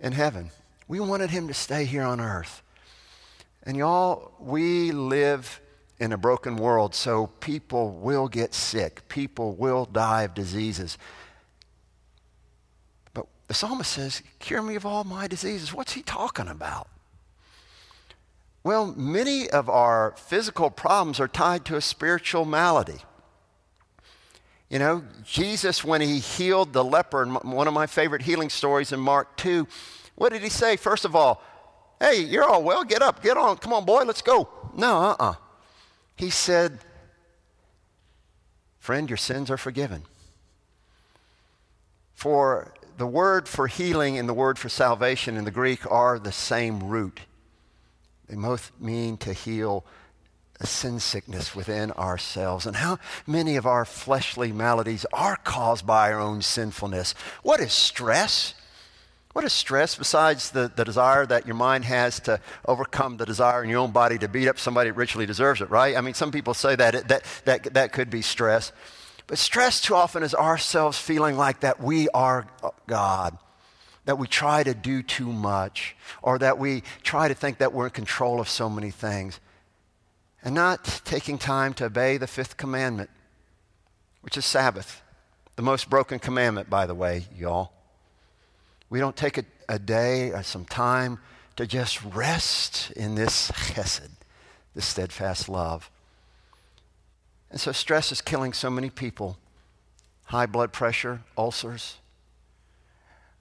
in 0.00 0.12
heaven. 0.12 0.50
We 0.90 0.98
wanted 0.98 1.30
him 1.30 1.46
to 1.46 1.54
stay 1.54 1.84
here 1.84 2.02
on 2.02 2.20
earth. 2.20 2.64
And 3.62 3.76
y'all, 3.76 4.32
we 4.40 4.90
live 4.90 5.60
in 6.00 6.10
a 6.10 6.18
broken 6.18 6.56
world, 6.56 6.96
so 6.96 7.28
people 7.38 7.92
will 7.92 8.26
get 8.26 8.54
sick. 8.54 9.08
People 9.08 9.52
will 9.52 9.84
die 9.84 10.22
of 10.22 10.34
diseases. 10.34 10.98
But 13.14 13.28
the 13.46 13.54
psalmist 13.54 13.92
says, 13.92 14.20
Cure 14.40 14.62
me 14.62 14.74
of 14.74 14.84
all 14.84 15.04
my 15.04 15.28
diseases. 15.28 15.72
What's 15.72 15.92
he 15.92 16.02
talking 16.02 16.48
about? 16.48 16.88
Well, 18.64 18.92
many 18.96 19.48
of 19.48 19.68
our 19.68 20.14
physical 20.16 20.70
problems 20.70 21.20
are 21.20 21.28
tied 21.28 21.64
to 21.66 21.76
a 21.76 21.80
spiritual 21.80 22.44
malady. 22.44 22.98
You 24.68 24.80
know, 24.80 25.04
Jesus, 25.24 25.84
when 25.84 26.00
he 26.00 26.18
healed 26.18 26.72
the 26.72 26.82
leper, 26.82 27.26
one 27.26 27.68
of 27.68 27.74
my 27.74 27.86
favorite 27.86 28.22
healing 28.22 28.50
stories 28.50 28.90
in 28.90 28.98
Mark 28.98 29.36
2, 29.36 29.68
what 30.20 30.34
did 30.34 30.42
he 30.42 30.50
say? 30.50 30.76
First 30.76 31.06
of 31.06 31.16
all, 31.16 31.42
hey, 31.98 32.20
you're 32.20 32.44
all 32.44 32.62
well, 32.62 32.84
get 32.84 33.00
up, 33.00 33.22
get 33.22 33.38
on, 33.38 33.56
come 33.56 33.72
on, 33.72 33.86
boy, 33.86 34.02
let's 34.02 34.20
go. 34.20 34.50
No, 34.76 34.98
uh 34.98 35.10
uh-uh. 35.12 35.30
uh 35.30 35.34
He 36.14 36.28
said, 36.28 36.78
friend, 38.80 39.08
your 39.08 39.16
sins 39.16 39.50
are 39.50 39.56
forgiven. 39.56 40.02
For 42.12 42.74
the 42.98 43.06
word 43.06 43.48
for 43.48 43.66
healing 43.66 44.18
and 44.18 44.28
the 44.28 44.34
word 44.34 44.58
for 44.58 44.68
salvation 44.68 45.38
in 45.38 45.46
the 45.46 45.50
Greek 45.50 45.90
are 45.90 46.18
the 46.18 46.32
same 46.32 46.82
root. 46.82 47.20
They 48.28 48.36
both 48.36 48.72
mean 48.78 49.16
to 49.18 49.32
heal 49.32 49.86
a 50.60 50.66
sin 50.66 51.00
sickness 51.00 51.56
within 51.56 51.92
ourselves. 51.92 52.66
And 52.66 52.76
how 52.76 52.98
many 53.26 53.56
of 53.56 53.64
our 53.64 53.86
fleshly 53.86 54.52
maladies 54.52 55.06
are 55.14 55.36
caused 55.36 55.86
by 55.86 56.12
our 56.12 56.20
own 56.20 56.42
sinfulness? 56.42 57.14
What 57.42 57.60
is 57.60 57.72
stress? 57.72 58.52
What 59.32 59.44
is 59.44 59.52
stress 59.52 59.94
besides 59.94 60.50
the, 60.50 60.72
the 60.74 60.84
desire 60.84 61.24
that 61.24 61.46
your 61.46 61.54
mind 61.54 61.84
has 61.84 62.18
to 62.20 62.40
overcome 62.66 63.16
the 63.16 63.26
desire 63.26 63.62
in 63.62 63.70
your 63.70 63.78
own 63.78 63.92
body 63.92 64.18
to 64.18 64.28
beat 64.28 64.48
up 64.48 64.58
somebody 64.58 64.90
that 64.90 64.96
richly 64.96 65.24
deserves 65.24 65.60
it, 65.60 65.70
right? 65.70 65.96
I 65.96 66.00
mean, 66.00 66.14
some 66.14 66.32
people 66.32 66.52
say 66.52 66.74
that, 66.74 67.06
that, 67.08 67.22
that, 67.44 67.74
that 67.74 67.92
could 67.92 68.10
be 68.10 68.22
stress. 68.22 68.72
But 69.28 69.38
stress 69.38 69.80
too 69.80 69.94
often 69.94 70.24
is 70.24 70.34
ourselves 70.34 70.98
feeling 70.98 71.36
like 71.36 71.60
that 71.60 71.80
we 71.80 72.08
are 72.08 72.48
uh, 72.64 72.70
God, 72.88 73.38
that 74.04 74.18
we 74.18 74.26
try 74.26 74.64
to 74.64 74.74
do 74.74 75.04
too 75.04 75.32
much, 75.32 75.94
or 76.22 76.36
that 76.40 76.58
we 76.58 76.82
try 77.04 77.28
to 77.28 77.34
think 77.34 77.58
that 77.58 77.72
we're 77.72 77.84
in 77.84 77.92
control 77.92 78.40
of 78.40 78.48
so 78.48 78.68
many 78.68 78.90
things, 78.90 79.38
and 80.42 80.56
not 80.56 81.02
taking 81.04 81.38
time 81.38 81.72
to 81.74 81.84
obey 81.84 82.16
the 82.16 82.26
fifth 82.26 82.56
commandment, 82.56 83.10
which 84.22 84.36
is 84.36 84.44
Sabbath, 84.44 85.02
the 85.54 85.62
most 85.62 85.88
broken 85.88 86.18
commandment, 86.18 86.68
by 86.68 86.86
the 86.86 86.94
way, 86.96 87.26
y'all. 87.38 87.70
We 88.90 88.98
don't 88.98 89.16
take 89.16 89.38
a, 89.38 89.44
a 89.68 89.78
day 89.78 90.32
or 90.32 90.42
some 90.42 90.64
time 90.64 91.20
to 91.56 91.66
just 91.66 92.04
rest 92.04 92.90
in 92.92 93.14
this 93.14 93.50
chesed, 93.52 94.10
this 94.74 94.84
steadfast 94.84 95.48
love. 95.48 95.90
And 97.50 97.60
so 97.60 97.72
stress 97.72 98.12
is 98.12 98.20
killing 98.20 98.52
so 98.52 98.68
many 98.68 98.90
people. 98.90 99.38
High 100.24 100.46
blood 100.46 100.72
pressure, 100.72 101.22
ulcers. 101.38 101.96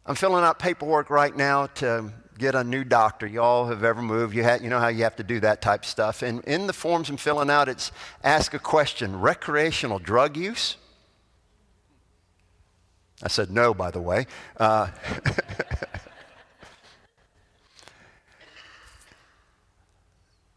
I'm 0.06 0.16
filling 0.16 0.44
out 0.44 0.60
paperwork 0.60 1.10
right 1.10 1.36
now 1.36 1.68
to 1.68 2.12
get 2.38 2.56
a 2.56 2.64
new 2.64 2.84
doctor. 2.84 3.28
Y'all 3.28 3.68
have 3.68 3.84
ever 3.84 4.02
moved. 4.02 4.36
You, 4.36 4.50
you 4.62 4.70
know 4.70 4.80
how 4.80 4.88
you 4.88 5.04
have 5.04 5.18
to 5.18 5.24
do 5.24 5.40
that 5.42 5.62
type 5.62 5.86
stuff. 5.86 6.24
And 6.24 6.44
in 6.46 6.68
the 6.68 6.74
forms 6.74 7.10
I'm 7.10 7.18
filling 7.18 7.50
out, 7.50 7.70
it's 7.70 7.92
ask 8.24 8.54
a 8.54 8.60
question 8.60 9.20
recreational 9.20 10.00
drug 10.00 10.36
use? 10.36 10.78
I 13.22 13.28
said 13.28 13.52
no, 13.52 13.74
by 13.74 13.92
the 13.92 14.00
way. 14.02 14.28
Uh, 14.58 14.88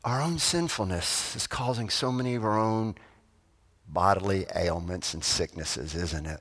our 0.05 0.23
own 0.23 0.39
sinfulness 0.39 1.35
is 1.35 1.47
causing 1.47 1.89
so 1.89 2.13
many 2.13 2.35
of 2.35 2.45
our 2.45 2.59
own 2.59 2.95
bodily 3.89 4.47
ailments 4.55 5.13
and 5.13 5.25
sicknesses, 5.25 5.95
isn't 5.95 6.27
it? 6.27 6.41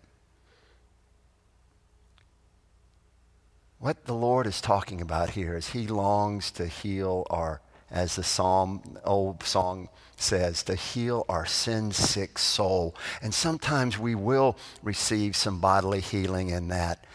What 3.79 4.05
the 4.05 4.13
Lord 4.13 4.45
is 4.45 4.61
talking 4.61 5.01
about 5.01 5.31
here 5.31 5.55
is 5.55 5.69
He 5.69 5.87
longs 5.87 6.51
to 6.51 6.67
heal 6.67 7.25
our, 7.31 7.61
as 7.91 8.15
the 8.15 8.23
psalm, 8.23 8.81
old 9.03 9.43
song 9.43 9.89
says, 10.15 10.63
to 10.63 10.75
heal 10.75 11.25
our 11.27 11.45
sin 11.45 11.91
sick 11.91 12.39
soul. 12.39 12.95
And 13.21 13.33
sometimes 13.33 13.99
we 13.99 14.15
will 14.15 14.57
receive 14.81 15.35
some 15.35 15.59
bodily 15.59 15.99
healing 15.99 16.49
in 16.49 16.69
that. 16.69 17.05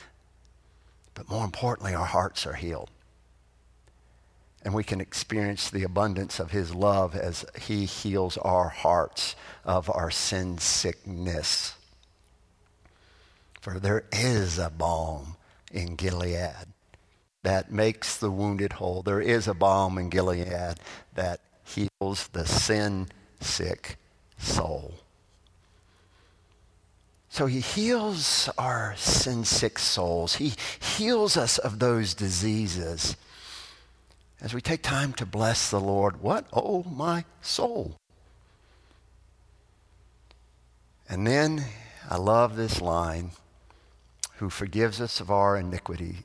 But 1.15 1.31
more 1.31 1.45
importantly, 1.45 1.95
our 1.95 2.05
hearts 2.05 2.47
are 2.47 2.55
healed. 2.55 2.91
And 4.63 4.75
we 4.75 4.85
can 4.85 5.01
experience 5.01 5.71
the 5.71 5.85
abundance 5.85 6.41
of 6.41 6.51
His 6.51 6.75
love 6.75 7.15
as 7.15 7.47
He 7.61 7.85
heals 7.87 8.37
our 8.39 8.69
hearts 8.69 9.37
of 9.65 9.89
our 9.89 10.11
sin 10.11 10.59
sickness. 10.59 11.75
For 13.61 13.79
there 13.79 14.05
is 14.13 14.59
a 14.59 14.71
balm 14.71 15.37
in 15.73 15.95
Gilead 15.95 16.76
that 17.47 17.71
makes 17.71 18.17
the 18.17 18.29
wounded 18.29 18.73
whole. 18.73 19.03
There 19.03 19.21
is 19.21 19.47
a 19.47 19.55
balm 19.55 19.99
in 19.99 20.09
Gilead 20.09 20.81
that 21.15 21.39
heals 21.63 22.27
the 22.33 22.45
sin 22.45 23.07
sick 23.41 23.99
soul. 24.37 24.95
So 27.29 27.47
he 27.47 27.61
heals 27.61 28.51
our 28.59 28.97
sin 28.97 29.45
sick 29.45 29.79
souls. 29.79 30.35
He 30.35 30.55
heals 30.97 31.37
us 31.37 31.57
of 31.59 31.79
those 31.79 32.15
diseases. 32.15 33.17
As 34.41 34.53
we 34.53 34.61
take 34.61 34.83
time 34.83 35.13
to 35.13 35.25
bless 35.25 35.71
the 35.71 35.79
Lord, 35.81 36.21
what? 36.21 36.47
Oh, 36.53 36.83
my 36.83 37.27
soul. 37.43 37.95
And 41.09 41.25
then 41.25 41.65
I 42.11 42.17
love 42.17 42.57
this 42.57 42.81
line 42.81 43.31
who 44.39 44.51
forgives 44.51 45.01
us 45.01 45.21
of 45.21 45.31
our 45.31 45.57
iniquity 45.57 46.25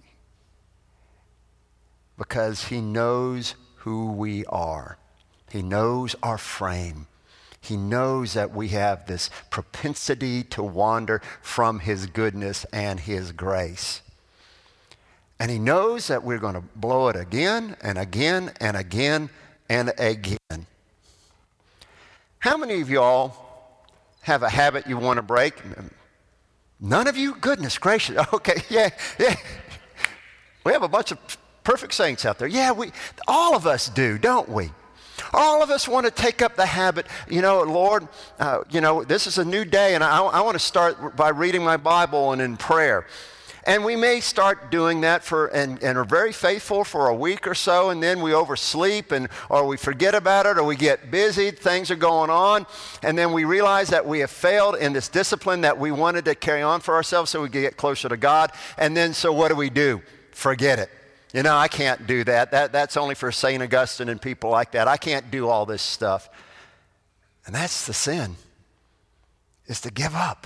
because 2.22 2.66
he 2.66 2.80
knows 2.80 3.56
who 3.78 4.12
we 4.12 4.46
are. 4.46 4.96
He 5.50 5.64
knows 5.64 6.16
our 6.22 6.38
frame. 6.38 7.08
He 7.60 7.76
knows 7.76 8.36
that 8.36 8.54
we 8.54 8.68
have 8.68 9.08
this 9.08 9.32
propensity 9.50 10.44
to 10.44 10.62
wander 10.62 11.24
from 11.42 11.80
his 11.80 12.06
goodness 12.06 12.64
and 12.66 13.00
his 13.00 13.32
grace. 13.32 14.04
And 15.40 15.50
he 15.50 15.58
knows 15.58 16.10
that 16.10 16.24
we're 16.24 16.38
going 16.38 16.54
to 16.54 16.62
blow 16.76 17.08
it 17.08 17.16
again 17.16 17.76
and 17.82 17.98
again 17.98 18.52
and 18.60 18.78
again 18.78 19.32
and 19.68 19.92
again. 19.98 20.68
How 22.38 22.56
many 22.56 22.82
of 22.82 22.90
y'all 22.92 23.34
have 24.22 24.44
a 24.44 24.50
habit 24.50 24.86
you 24.86 25.00
want 25.00 25.18
to 25.18 25.24
break? 25.24 25.56
None 26.80 27.08
of 27.08 27.18
you? 27.18 27.34
Goodness 27.34 27.80
gracious. 27.80 28.24
Okay, 28.32 28.62
yeah, 28.70 28.90
yeah. 29.18 29.36
We 30.64 30.74
have 30.74 30.84
a 30.84 30.88
bunch 30.88 31.12
of 31.12 31.18
perfect 31.64 31.94
saints 31.94 32.26
out 32.26 32.40
there. 32.40 32.48
Yeah, 32.48 32.72
we 32.72 32.92
all 33.28 33.56
of 33.56 33.68
us 33.68 33.90
do, 33.90 34.18
don't 34.18 34.50
we? 34.50 34.72
All 35.34 35.62
of 35.62 35.70
us 35.70 35.88
want 35.88 36.06
to 36.06 36.12
take 36.12 36.42
up 36.42 36.56
the 36.56 36.66
habit, 36.66 37.06
you 37.30 37.42
know, 37.42 37.62
Lord, 37.62 38.08
uh, 38.40 38.64
you 38.70 38.82
know, 38.82 39.04
this 39.04 39.28
is 39.28 39.38
a 39.38 39.46
new 39.46 39.66
day, 39.66 39.96
and 39.96 40.04
I, 40.04 40.22
I 40.24 40.42
want 40.42 40.56
to 40.56 40.60
start 40.60 41.16
by 41.16 41.30
reading 41.30 41.64
my 41.64 41.78
Bible 41.78 42.32
and 42.32 42.42
in 42.42 42.58
prayer. 42.58 43.06
And 43.64 43.86
we 43.86 43.96
may 43.96 44.22
start 44.22 44.72
doing 44.72 45.02
that 45.02 45.24
for 45.24 45.48
and, 45.48 45.82
and 45.84 45.96
are 45.96 46.04
very 46.04 46.32
faithful 46.32 46.84
for 46.84 47.10
a 47.10 47.16
week 47.16 47.46
or 47.46 47.54
so, 47.54 47.92
and 47.92 48.02
then 48.02 48.22
we 48.22 48.34
oversleep 48.34 49.12
and 49.12 49.30
or 49.50 49.68
we 49.68 49.78
forget 49.78 50.16
about 50.16 50.48
it 50.48 50.58
or 50.58 50.64
we 50.64 50.76
get 50.76 51.12
busy, 51.12 51.52
things 51.52 51.92
are 51.92 51.96
going 51.96 52.32
on, 52.32 52.66
and 53.04 53.16
then 53.16 53.32
we 53.34 53.44
realize 53.44 53.90
that 53.90 54.06
we 54.06 54.20
have 54.20 54.32
failed 54.32 54.76
in 54.78 54.94
this 54.94 55.08
discipline 55.08 55.62
that 55.62 55.78
we 55.78 55.92
wanted 55.92 56.26
to 56.26 56.34
carry 56.34 56.64
on 56.64 56.82
for 56.82 56.96
ourselves 56.96 57.30
so 57.30 57.44
we 57.44 57.50
could 57.50 57.62
get 57.62 57.78
closer 57.78 58.10
to 58.10 58.18
God. 58.18 58.52
And 58.80 58.98
then 58.98 59.14
so 59.14 59.32
what 59.32 59.50
do 59.50 59.56
we 59.56 59.70
do? 59.70 60.02
Forget 60.32 60.80
it. 60.80 60.90
You 61.34 61.44
know, 61.44 61.56
I 61.56 61.68
can't 61.68 62.06
do 62.08 62.24
that. 62.26 62.52
that 62.52 62.72
that's 62.72 62.98
only 62.98 63.16
for 63.16 63.32
St. 63.32 63.62
Augustine 63.64 64.10
and 64.10 64.22
people 64.22 64.50
like 64.50 64.72
that. 64.72 64.88
I 64.88 64.98
can't 64.98 65.32
do 65.32 65.48
all 65.48 65.66
this 65.66 65.82
stuff. 65.82 66.30
And 67.46 67.56
that's 67.56 67.88
the 67.88 67.94
sin, 67.94 68.36
is 69.66 69.82
to 69.82 69.92
give 69.92 70.14
up. 70.14 70.46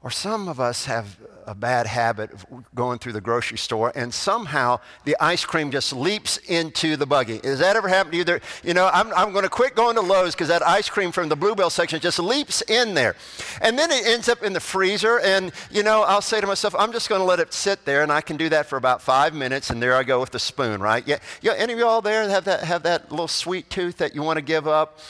Or 0.00 0.10
some 0.12 0.46
of 0.48 0.60
us 0.60 0.84
have 0.84 1.18
a 1.44 1.56
bad 1.56 1.88
habit 1.88 2.32
of 2.32 2.46
going 2.74 3.00
through 3.00 3.14
the 3.14 3.20
grocery 3.20 3.58
store 3.58 3.90
and 3.96 4.14
somehow 4.14 4.78
the 5.04 5.16
ice 5.18 5.44
cream 5.44 5.72
just 5.72 5.92
leaps 5.92 6.36
into 6.46 6.94
the 6.96 7.06
buggy. 7.06 7.40
Has 7.42 7.58
that 7.58 7.74
ever 7.74 7.88
happened 7.88 8.12
to 8.12 8.18
you? 8.18 8.24
There, 8.24 8.40
you 8.62 8.74
know, 8.74 8.88
I'm, 8.92 9.12
I'm 9.14 9.32
going 9.32 9.42
to 9.42 9.48
quit 9.48 9.74
going 9.74 9.96
to 9.96 10.00
Lowe's 10.00 10.34
because 10.34 10.48
that 10.48 10.64
ice 10.64 10.88
cream 10.88 11.10
from 11.10 11.28
the 11.28 11.34
Blue 11.34 11.56
Bell 11.56 11.70
section 11.70 11.98
just 11.98 12.20
leaps 12.20 12.62
in 12.68 12.94
there. 12.94 13.16
And 13.60 13.76
then 13.76 13.90
it 13.90 14.06
ends 14.06 14.28
up 14.28 14.44
in 14.44 14.52
the 14.52 14.60
freezer 14.60 15.18
and, 15.18 15.50
you 15.68 15.82
know, 15.82 16.02
I'll 16.02 16.20
say 16.20 16.40
to 16.40 16.46
myself, 16.46 16.76
I'm 16.78 16.92
just 16.92 17.08
going 17.08 17.20
to 17.20 17.24
let 17.24 17.40
it 17.40 17.52
sit 17.52 17.84
there 17.84 18.04
and 18.04 18.12
I 18.12 18.20
can 18.20 18.36
do 18.36 18.48
that 18.50 18.66
for 18.66 18.76
about 18.76 19.02
five 19.02 19.34
minutes 19.34 19.70
and 19.70 19.82
there 19.82 19.96
I 19.96 20.04
go 20.04 20.20
with 20.20 20.30
the 20.30 20.38
spoon, 20.38 20.80
right? 20.80 21.02
Yeah, 21.08 21.18
yeah 21.40 21.54
any 21.56 21.72
of 21.72 21.78
y'all 21.80 22.02
there 22.02 22.28
have 22.28 22.44
that, 22.44 22.62
have 22.62 22.84
that 22.84 23.10
little 23.10 23.26
sweet 23.26 23.68
tooth 23.68 23.96
that 23.96 24.14
you 24.14 24.22
want 24.22 24.36
to 24.36 24.42
give 24.42 24.68
up, 24.68 25.00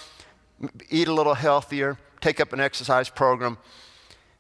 eat 0.89 1.09
a 1.09 1.13
little 1.13 1.35
healthier, 1.35 1.99
take 2.23 2.41
up 2.41 2.55
an 2.55 2.61
exercise 2.61 3.11
program? 3.11 3.59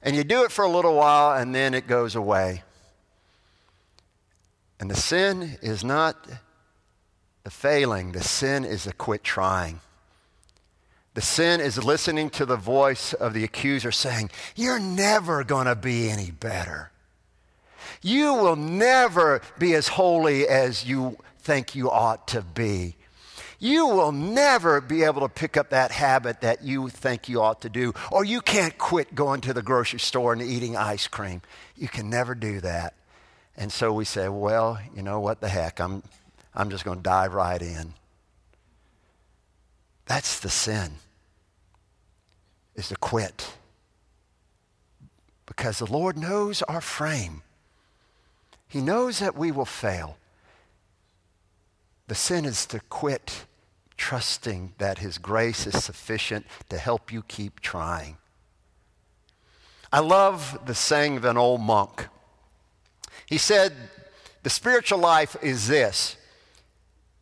And 0.02 0.14
you 0.14 0.24
do 0.24 0.44
it 0.44 0.52
for 0.52 0.64
a 0.64 0.70
little 0.70 0.94
while 0.94 1.38
and 1.38 1.54
then 1.54 1.74
it 1.74 1.86
goes 1.86 2.14
away. 2.14 2.62
And 4.80 4.90
the 4.90 4.96
sin 4.96 5.58
is 5.60 5.82
not 5.82 6.26
the 7.42 7.50
failing, 7.50 8.12
the 8.12 8.22
sin 8.22 8.64
is 8.64 8.84
the 8.84 8.92
quit 8.92 9.24
trying. 9.24 9.80
The 11.14 11.22
sin 11.22 11.60
is 11.60 11.82
listening 11.82 12.30
to 12.30 12.46
the 12.46 12.56
voice 12.56 13.12
of 13.12 13.34
the 13.34 13.42
accuser 13.42 13.90
saying, 13.90 14.30
You're 14.54 14.78
never 14.78 15.42
going 15.42 15.66
to 15.66 15.74
be 15.74 16.08
any 16.10 16.30
better. 16.30 16.92
You 18.02 18.34
will 18.34 18.54
never 18.54 19.40
be 19.58 19.74
as 19.74 19.88
holy 19.88 20.46
as 20.46 20.84
you 20.84 21.18
think 21.40 21.74
you 21.74 21.90
ought 21.90 22.28
to 22.28 22.42
be 22.42 22.97
you 23.58 23.86
will 23.88 24.12
never 24.12 24.80
be 24.80 25.02
able 25.02 25.22
to 25.22 25.28
pick 25.28 25.56
up 25.56 25.70
that 25.70 25.90
habit 25.90 26.42
that 26.42 26.62
you 26.62 26.88
think 26.88 27.28
you 27.28 27.42
ought 27.42 27.60
to 27.62 27.68
do, 27.68 27.92
or 28.12 28.24
you 28.24 28.40
can't 28.40 28.78
quit 28.78 29.14
going 29.14 29.40
to 29.42 29.52
the 29.52 29.62
grocery 29.62 29.98
store 29.98 30.32
and 30.32 30.40
eating 30.40 30.76
ice 30.76 31.08
cream. 31.08 31.42
You 31.76 31.88
can 31.88 32.08
never 32.08 32.34
do 32.34 32.60
that. 32.60 32.94
And 33.56 33.72
so 33.72 33.92
we 33.92 34.04
say, 34.04 34.28
well, 34.28 34.78
you 34.94 35.02
know 35.02 35.18
what 35.18 35.40
the 35.40 35.48
heck, 35.48 35.80
I'm, 35.80 36.04
I'm 36.54 36.70
just 36.70 36.84
going 36.84 36.98
to 36.98 37.02
dive 37.02 37.34
right 37.34 37.60
in. 37.60 37.94
That's 40.06 40.38
the 40.38 40.48
sin, 40.48 40.92
is 42.76 42.88
to 42.88 42.96
quit. 42.96 43.54
Because 45.46 45.78
the 45.78 45.90
Lord 45.90 46.16
knows 46.16 46.62
our 46.62 46.80
frame. 46.80 47.42
He 48.68 48.80
knows 48.80 49.18
that 49.18 49.36
we 49.36 49.50
will 49.50 49.64
fail. 49.64 50.16
The 52.06 52.14
sin 52.14 52.44
is 52.44 52.64
to 52.66 52.80
quit 52.88 53.44
trusting 53.98 54.72
that 54.78 54.98
His 54.98 55.18
grace 55.18 55.66
is 55.66 55.84
sufficient 55.84 56.46
to 56.70 56.78
help 56.78 57.12
you 57.12 57.22
keep 57.22 57.60
trying. 57.60 58.16
I 59.92 60.00
love 60.00 60.58
the 60.64 60.74
saying 60.74 61.18
of 61.18 61.24
an 61.26 61.36
old 61.36 61.60
monk. 61.60 62.08
He 63.26 63.36
said, 63.36 63.74
The 64.42 64.50
spiritual 64.50 64.98
life 64.98 65.36
is 65.42 65.68
this 65.68 66.16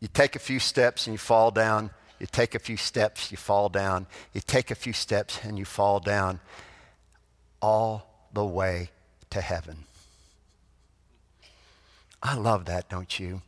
you 0.01 0.09
take 0.09 0.37
a 0.37 0.41
few 0.41 0.59
steps 0.59 1.07
and 1.07 1.15
you 1.15 1.19
fall 1.19 1.51
down. 1.51 1.91
You 2.21 2.27
take 2.31 2.55
a 2.55 2.59
few 2.59 2.77
steps, 2.77 3.31
you 3.31 3.37
fall 3.37 3.69
down. 3.69 4.07
You 4.33 4.41
take 4.41 4.71
a 4.71 4.75
few 4.75 4.93
steps 4.93 5.41
and 5.43 5.59
you 5.59 5.65
fall 5.65 6.01
down 6.01 6.41
all 7.61 8.29
the 8.33 8.45
way 8.45 8.91
to 9.31 9.41
heaven. 9.41 9.85
I 12.23 12.35
love 12.35 12.65
that, 12.67 12.89
don't 12.89 13.19
you? 13.19 13.43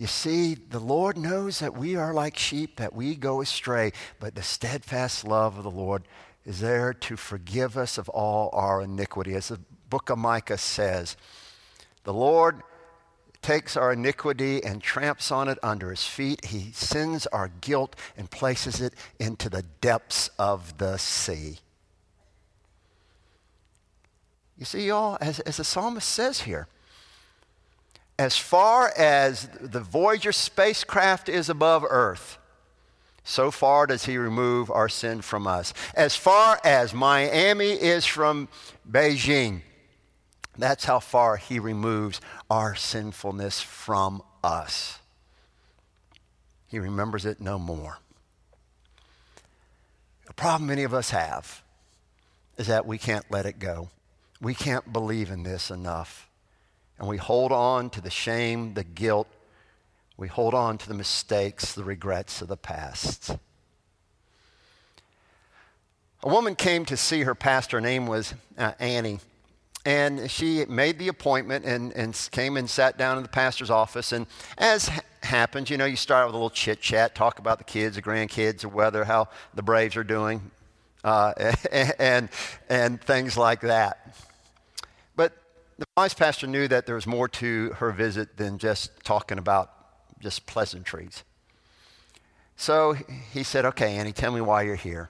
You 0.00 0.06
see, 0.06 0.54
the 0.54 0.78
Lord 0.78 1.18
knows 1.18 1.58
that 1.58 1.76
we 1.76 1.94
are 1.94 2.14
like 2.14 2.38
sheep, 2.38 2.76
that 2.76 2.94
we 2.94 3.14
go 3.14 3.42
astray, 3.42 3.92
but 4.18 4.34
the 4.34 4.42
steadfast 4.42 5.26
love 5.26 5.58
of 5.58 5.62
the 5.62 5.70
Lord 5.70 6.04
is 6.46 6.60
there 6.60 6.94
to 6.94 7.16
forgive 7.18 7.76
us 7.76 7.98
of 7.98 8.08
all 8.08 8.48
our 8.54 8.80
iniquity. 8.80 9.34
As 9.34 9.48
the 9.48 9.60
book 9.90 10.08
of 10.08 10.16
Micah 10.16 10.56
says, 10.56 11.18
the 12.04 12.14
Lord 12.14 12.62
takes 13.42 13.76
our 13.76 13.92
iniquity 13.92 14.64
and 14.64 14.82
tramps 14.82 15.30
on 15.30 15.48
it 15.48 15.58
under 15.62 15.90
his 15.90 16.06
feet. 16.06 16.46
He 16.46 16.72
sends 16.72 17.26
our 17.26 17.48
guilt 17.60 17.94
and 18.16 18.30
places 18.30 18.80
it 18.80 18.94
into 19.18 19.50
the 19.50 19.64
depths 19.82 20.30
of 20.38 20.78
the 20.78 20.96
sea. 20.96 21.58
You 24.56 24.64
see, 24.64 24.86
y'all, 24.86 25.18
as, 25.20 25.40
as 25.40 25.58
the 25.58 25.64
psalmist 25.64 26.08
says 26.08 26.40
here, 26.40 26.68
as 28.20 28.36
far 28.36 28.92
as 28.98 29.48
the 29.62 29.80
Voyager 29.80 30.30
spacecraft 30.30 31.30
is 31.30 31.48
above 31.48 31.86
Earth, 31.88 32.36
so 33.24 33.50
far 33.50 33.86
does 33.86 34.04
he 34.04 34.18
remove 34.18 34.70
our 34.70 34.90
sin 34.90 35.22
from 35.22 35.46
us. 35.46 35.72
As 35.94 36.14
far 36.14 36.60
as 36.62 36.92
Miami 36.92 37.70
is 37.70 38.04
from 38.04 38.48
Beijing, 38.88 39.62
that's 40.58 40.84
how 40.84 41.00
far 41.00 41.38
he 41.38 41.58
removes 41.58 42.20
our 42.50 42.74
sinfulness 42.74 43.62
from 43.62 44.22
us. 44.44 44.98
He 46.66 46.78
remembers 46.78 47.24
it 47.24 47.40
no 47.40 47.58
more. 47.58 48.00
The 50.26 50.34
problem 50.34 50.68
many 50.68 50.82
of 50.82 50.92
us 50.92 51.08
have 51.08 51.62
is 52.58 52.66
that 52.66 52.84
we 52.84 52.98
can't 52.98 53.24
let 53.30 53.46
it 53.46 53.58
go. 53.58 53.88
We 54.42 54.52
can't 54.52 54.92
believe 54.92 55.30
in 55.30 55.42
this 55.42 55.70
enough 55.70 56.29
and 57.00 57.08
we 57.08 57.16
hold 57.16 57.50
on 57.50 57.88
to 57.90 58.00
the 58.02 58.10
shame, 58.10 58.74
the 58.74 58.84
guilt. 58.84 59.26
We 60.18 60.28
hold 60.28 60.52
on 60.52 60.76
to 60.76 60.86
the 60.86 60.92
mistakes, 60.92 61.72
the 61.72 61.82
regrets 61.82 62.42
of 62.42 62.48
the 62.48 62.58
past. 62.58 63.36
A 66.22 66.28
woman 66.28 66.54
came 66.54 66.84
to 66.84 66.98
see 66.98 67.22
her 67.22 67.34
pastor. 67.34 67.78
Her 67.78 67.80
name 67.80 68.06
was 68.06 68.34
uh, 68.58 68.72
Annie. 68.78 69.20
And 69.86 70.30
she 70.30 70.66
made 70.66 70.98
the 70.98 71.08
appointment 71.08 71.64
and, 71.64 71.90
and 71.94 72.28
came 72.32 72.58
and 72.58 72.68
sat 72.68 72.98
down 72.98 73.16
in 73.16 73.22
the 73.22 73.30
pastor's 73.30 73.70
office. 73.70 74.12
And 74.12 74.26
as 74.58 74.88
ha- 74.88 75.00
happens, 75.22 75.70
you 75.70 75.78
know, 75.78 75.86
you 75.86 75.96
start 75.96 76.26
with 76.26 76.34
a 76.34 76.36
little 76.36 76.50
chit 76.50 76.82
chat, 76.82 77.14
talk 77.14 77.38
about 77.38 77.56
the 77.56 77.64
kids, 77.64 77.96
the 77.96 78.02
grandkids, 78.02 78.60
the 78.60 78.68
weather, 78.68 79.04
how 79.04 79.28
the 79.54 79.62
Braves 79.62 79.96
are 79.96 80.04
doing, 80.04 80.50
uh, 81.02 81.32
and, 81.98 82.28
and 82.68 83.00
things 83.00 83.38
like 83.38 83.62
that 83.62 84.14
the 85.80 85.86
vice 85.96 86.12
pastor 86.12 86.46
knew 86.46 86.68
that 86.68 86.84
there 86.84 86.94
was 86.94 87.06
more 87.06 87.26
to 87.26 87.70
her 87.78 87.90
visit 87.90 88.36
than 88.36 88.58
just 88.58 88.90
talking 89.02 89.38
about 89.38 89.72
just 90.20 90.44
pleasantries. 90.44 91.24
So 92.54 92.94
he 93.32 93.42
said, 93.42 93.64
Okay, 93.64 93.96
Annie, 93.96 94.12
tell 94.12 94.30
me 94.30 94.42
why 94.42 94.62
you're 94.62 94.74
here. 94.74 95.08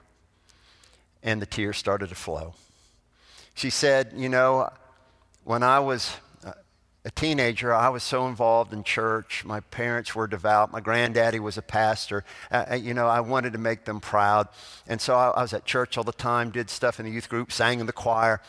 And 1.21 1.41
the 1.41 1.45
tears 1.45 1.77
started 1.77 2.07
to 2.07 2.15
flow. 2.15 2.55
She 3.53 3.69
said, 3.69 4.13
You 4.15 4.29
know, 4.29 4.69
when 5.43 5.61
I 5.61 5.81
was 5.81 6.15
a 7.03 7.11
teenager, 7.11 7.73
I 7.73 7.89
was 7.89 8.01
so 8.01 8.27
involved 8.27 8.71
in 8.71 8.85
church. 8.85 9.43
My 9.43 9.59
parents 9.59 10.15
were 10.15 10.27
devout. 10.27 10.71
My 10.71 10.79
granddaddy 10.79 11.39
was 11.39 11.57
a 11.57 11.61
pastor. 11.61 12.23
Uh, 12.49 12.77
you 12.79 12.93
know, 12.93 13.07
I 13.07 13.19
wanted 13.19 13.53
to 13.53 13.59
make 13.59 13.83
them 13.83 13.99
proud. 13.99 14.47
And 14.87 15.01
so 15.01 15.15
I, 15.15 15.29
I, 15.31 15.41
was 15.41 15.53
at 15.53 15.65
church 15.65 15.97
all 15.97 16.05
the 16.05 16.13
time, 16.13 16.51
did 16.51 16.69
stuff 16.69 16.99
in 16.99 17.05
the 17.05 17.11
youth 17.11 17.27
group, 17.27 17.51
sang 17.51 17.81
in 17.81 17.87
the 17.87 17.93
choir. 17.93 18.39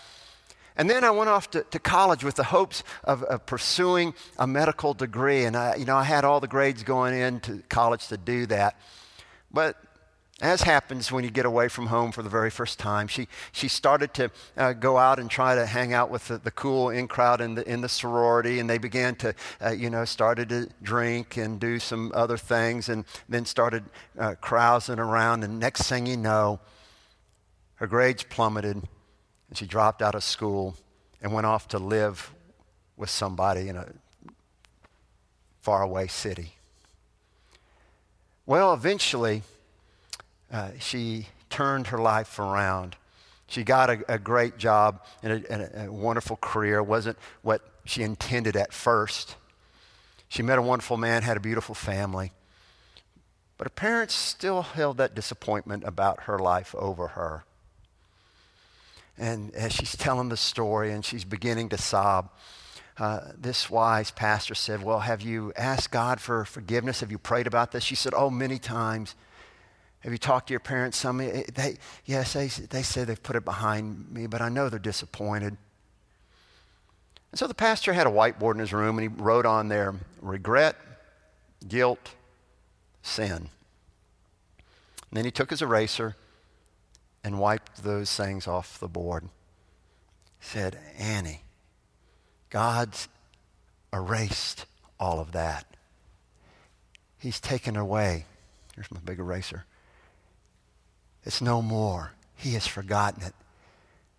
And 0.76 0.88
then 0.88 1.04
I 1.04 1.10
went 1.10 1.28
off 1.28 1.50
to, 1.50 1.62
to 1.64 1.78
college 1.78 2.24
with 2.24 2.36
the 2.36 2.44
hopes 2.44 2.82
of, 3.04 3.22
of, 3.24 3.44
pursuing 3.46 4.14
a 4.38 4.46
medical 4.46 4.94
degree. 4.94 5.44
And 5.44 5.56
I, 5.56 5.76
you 5.76 5.84
know, 5.84 5.96
I 5.96 6.04
had 6.04 6.24
all 6.24 6.40
the 6.40 6.48
grades 6.48 6.82
going 6.82 7.14
into 7.14 7.62
college 7.68 8.08
to 8.08 8.16
do 8.16 8.46
that. 8.46 8.78
But 9.52 9.76
as 10.42 10.62
happens 10.62 11.12
when 11.12 11.22
you 11.22 11.30
get 11.30 11.46
away 11.46 11.68
from 11.68 11.86
home 11.86 12.10
for 12.10 12.22
the 12.22 12.28
very 12.28 12.50
first 12.50 12.78
time, 12.80 13.06
she, 13.06 13.28
she 13.52 13.68
started 13.68 14.12
to 14.14 14.30
uh, 14.56 14.72
go 14.72 14.98
out 14.98 15.20
and 15.20 15.30
try 15.30 15.54
to 15.54 15.64
hang 15.64 15.92
out 15.92 16.10
with 16.10 16.26
the, 16.26 16.38
the 16.38 16.50
cool 16.50 16.90
in 16.90 17.06
crowd 17.06 17.40
in 17.40 17.54
the, 17.54 17.70
in 17.70 17.80
the 17.80 17.88
sorority, 17.88 18.58
and 18.58 18.68
they 18.68 18.78
began 18.78 19.14
to, 19.14 19.34
uh, 19.64 19.70
you 19.70 19.88
know, 19.88 20.04
started 20.04 20.48
to 20.48 20.68
drink 20.82 21.36
and 21.36 21.60
do 21.60 21.78
some 21.78 22.10
other 22.12 22.36
things, 22.36 22.88
and 22.88 23.04
then 23.28 23.44
started 23.44 23.84
uh, 24.18 24.34
carousing 24.40 24.98
around. 24.98 25.44
And 25.44 25.60
next 25.60 25.82
thing 25.82 26.06
you 26.06 26.16
know, 26.16 26.58
her 27.76 27.86
grades 27.86 28.24
plummeted, 28.24 28.82
and 29.52 29.58
she 29.58 29.66
dropped 29.66 30.00
out 30.00 30.14
of 30.14 30.24
school 30.24 30.74
and 31.20 31.30
went 31.30 31.44
off 31.44 31.68
to 31.68 31.78
live 31.78 32.32
with 32.96 33.10
somebody 33.10 33.68
in 33.68 33.76
a 33.76 33.86
faraway 35.60 36.06
city. 36.06 36.54
Well, 38.46 38.72
eventually, 38.72 39.42
uh, 40.50 40.70
she 40.78 41.26
turned 41.50 41.88
her 41.88 41.98
life 41.98 42.38
around. 42.38 42.96
She 43.46 43.62
got 43.62 43.90
a, 43.90 44.14
a 44.14 44.18
great 44.18 44.56
job 44.56 45.04
and 45.22 45.44
a, 45.44 45.84
a, 45.84 45.92
wonderful 45.92 46.36
career. 46.36 46.78
It 46.78 46.84
wasn't 46.84 47.18
what 47.42 47.60
she 47.84 48.02
intended 48.02 48.56
at 48.56 48.72
first. 48.72 49.36
She 50.30 50.42
met 50.42 50.56
a 50.56 50.62
wonderful 50.62 50.96
man, 50.96 51.24
had 51.24 51.36
a 51.36 51.40
beautiful 51.40 51.74
family. 51.74 52.32
But 53.58 53.66
her 53.66 53.74
parents 53.74 54.14
still 54.14 54.62
held 54.62 54.96
that 54.96 55.14
disappointment 55.14 55.84
about 55.84 56.22
her 56.22 56.38
life 56.38 56.74
over 56.74 57.08
her. 57.08 57.44
And 59.18 59.54
as 59.54 59.72
she's 59.72 59.96
telling 59.96 60.28
the 60.28 60.36
story 60.36 60.92
and 60.92 61.04
she's 61.04 61.24
beginning 61.24 61.68
to 61.70 61.78
sob, 61.78 62.30
uh, 62.98 63.20
this 63.36 63.70
wise 63.70 64.10
pastor 64.10 64.54
said, 64.54 64.82
Well, 64.82 65.00
have 65.00 65.22
you 65.22 65.52
asked 65.56 65.90
God 65.90 66.20
for 66.20 66.44
forgiveness? 66.44 67.00
Have 67.00 67.10
you 67.10 67.18
prayed 67.18 67.46
about 67.46 67.72
this? 67.72 67.84
She 67.84 67.94
said, 67.94 68.12
Oh, 68.14 68.30
many 68.30 68.58
times. 68.58 69.14
Have 70.00 70.12
you 70.12 70.18
talked 70.18 70.48
to 70.48 70.52
your 70.52 70.60
parents? 70.60 70.98
Some, 70.98 71.18
they, 71.18 71.76
yes, 72.04 72.32
they, 72.32 72.48
they 72.48 72.82
say 72.82 73.04
they've 73.04 73.22
put 73.22 73.36
it 73.36 73.44
behind 73.44 74.10
me, 74.10 74.26
but 74.26 74.40
I 74.40 74.48
know 74.48 74.68
they're 74.68 74.80
disappointed. 74.80 75.56
And 77.30 77.38
so 77.38 77.46
the 77.46 77.54
pastor 77.54 77.92
had 77.92 78.06
a 78.06 78.10
whiteboard 78.10 78.54
in 78.54 78.60
his 78.60 78.72
room 78.72 78.98
and 78.98 79.08
he 79.10 79.22
wrote 79.22 79.46
on 79.46 79.68
there 79.68 79.94
regret, 80.20 80.76
guilt, 81.66 82.10
sin. 83.02 83.32
And 83.36 83.48
then 85.12 85.24
he 85.24 85.30
took 85.30 85.50
his 85.50 85.62
eraser 85.62 86.16
and 87.24 87.38
wiped 87.38 87.82
those 87.82 88.14
things 88.14 88.46
off 88.46 88.80
the 88.80 88.88
board. 88.88 89.28
Said, 90.40 90.78
Annie, 90.98 91.42
God's 92.50 93.08
erased 93.92 94.66
all 94.98 95.20
of 95.20 95.32
that. 95.32 95.66
He's 97.18 97.40
taken 97.40 97.76
away. 97.76 98.26
Here's 98.74 98.90
my 98.90 99.00
big 99.04 99.20
eraser. 99.20 99.64
It's 101.24 101.40
no 101.40 101.62
more. 101.62 102.12
He 102.34 102.54
has 102.54 102.66
forgotten 102.66 103.22
it. 103.22 103.34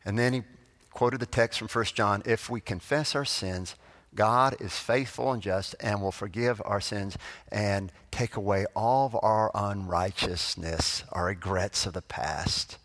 And 0.06 0.18
then 0.18 0.34
he 0.34 0.44
quoted 0.92 1.20
the 1.20 1.26
text 1.26 1.60
from 1.60 1.68
1 1.68 1.86
John 1.94 2.24
If 2.26 2.50
we 2.50 2.62
confess 2.62 3.16
our 3.16 3.26
sins, 3.26 3.76
God 4.16 4.56
is 4.60 4.78
faithful 4.78 5.32
and 5.32 5.42
just 5.42 5.76
and 5.80 6.02
will 6.02 6.12
forgive 6.12 6.62
our 6.64 6.80
sins 6.80 7.18
and 7.52 7.92
take 8.12 8.36
away 8.36 8.66
all 8.76 9.08
of 9.08 9.18
our 9.22 9.52
unrighteousness, 9.54 11.04
our 11.12 11.26
regrets 11.26 11.86
of 11.86 11.94
the 11.94 12.02
past, 12.02 12.78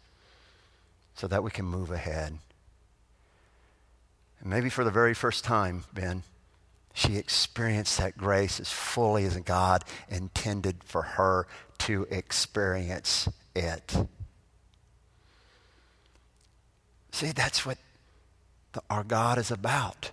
so 1.18 1.26
that 1.26 1.42
we 1.42 1.50
can 1.50 1.64
move 1.64 1.90
ahead. 1.90 2.38
And 4.40 4.48
maybe 4.48 4.70
for 4.70 4.84
the 4.84 4.90
very 4.90 5.14
first 5.14 5.42
time, 5.42 5.82
Ben, 5.92 6.22
she 6.94 7.16
experienced 7.16 7.98
that 7.98 8.16
grace 8.16 8.60
as 8.60 8.70
fully 8.70 9.24
as 9.24 9.36
God 9.38 9.84
intended 10.08 10.84
for 10.84 11.02
her 11.02 11.48
to 11.78 12.06
experience 12.08 13.28
it. 13.56 13.96
See, 17.10 17.32
that's 17.32 17.66
what 17.66 17.78
the, 18.72 18.82
our 18.88 19.02
God 19.02 19.38
is 19.38 19.50
about. 19.50 20.12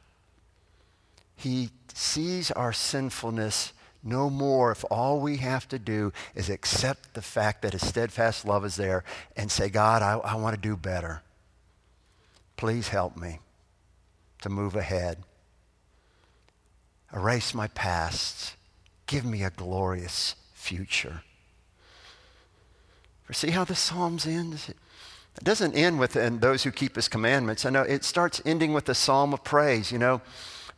He 1.35 1.69
sees 1.93 2.49
our 2.49 2.73
sinfulness 2.73 3.73
no 4.05 4.29
more 4.29 4.71
if 4.71 4.85
all 4.91 5.19
we 5.19 5.37
have 5.37 5.67
to 5.69 5.79
do 5.79 6.13
is 6.35 6.49
accept 6.49 7.15
the 7.15 7.21
fact 7.21 7.63
that 7.63 7.73
His 7.73 7.85
steadfast 7.85 8.45
love 8.45 8.63
is 8.63 8.75
there 8.75 9.03
and 9.35 9.51
say, 9.51 9.67
God, 9.67 10.01
I, 10.01 10.17
I 10.19 10.35
want 10.35 10.55
to 10.55 10.61
do 10.61 10.77
better. 10.77 11.23
Please 12.55 12.89
help 12.89 13.17
me 13.17 13.39
to 14.41 14.49
move 14.49 14.75
ahead. 14.75 15.23
Erase 17.13 17.53
my 17.53 17.67
past. 17.67 18.55
Give 19.07 19.25
me 19.25 19.43
a 19.43 19.49
glorious 19.49 20.35
future. 20.53 21.23
For 23.23 23.33
see 23.33 23.49
how 23.49 23.63
the 23.63 23.75
Psalms 23.75 24.27
end? 24.27 24.59
It 25.37 25.43
doesn't 25.43 25.73
end 25.73 25.99
with 25.99 26.15
and 26.15 26.39
those 26.39 26.63
who 26.63 26.71
keep 26.71 26.95
his 26.95 27.07
commandments. 27.07 27.65
I 27.65 27.69
know 27.69 27.81
it 27.81 28.03
starts 28.03 28.41
ending 28.45 28.73
with 28.73 28.87
a 28.87 28.95
psalm 28.95 29.33
of 29.33 29.43
praise, 29.43 29.91
you 29.91 29.97
know. 29.97 30.21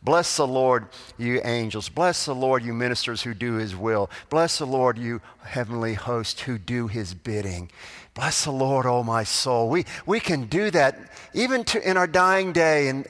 Bless 0.01 0.37
the 0.37 0.47
Lord, 0.47 0.87
you 1.17 1.41
angels. 1.43 1.89
Bless 1.89 2.25
the 2.25 2.35
Lord, 2.35 2.63
you 2.63 2.73
ministers 2.73 3.23
who 3.23 3.33
do 3.33 3.55
his 3.55 3.75
will. 3.75 4.09
Bless 4.29 4.59
the 4.59 4.65
Lord, 4.65 4.97
you 4.97 5.21
heavenly 5.43 5.95
hosts 5.95 6.41
who 6.41 6.57
do 6.57 6.87
his 6.87 7.13
bidding. 7.13 7.71
Bless 8.13 8.45
the 8.45 8.51
Lord, 8.51 8.85
oh 8.85 9.03
my 9.03 9.23
soul. 9.23 9.69
We, 9.69 9.85
we 10.05 10.19
can 10.19 10.45
do 10.45 10.71
that 10.71 11.11
even 11.33 11.63
to, 11.65 11.89
in 11.89 11.97
our 11.97 12.07
dying 12.07 12.53
day 12.53 12.87
and 12.87 13.07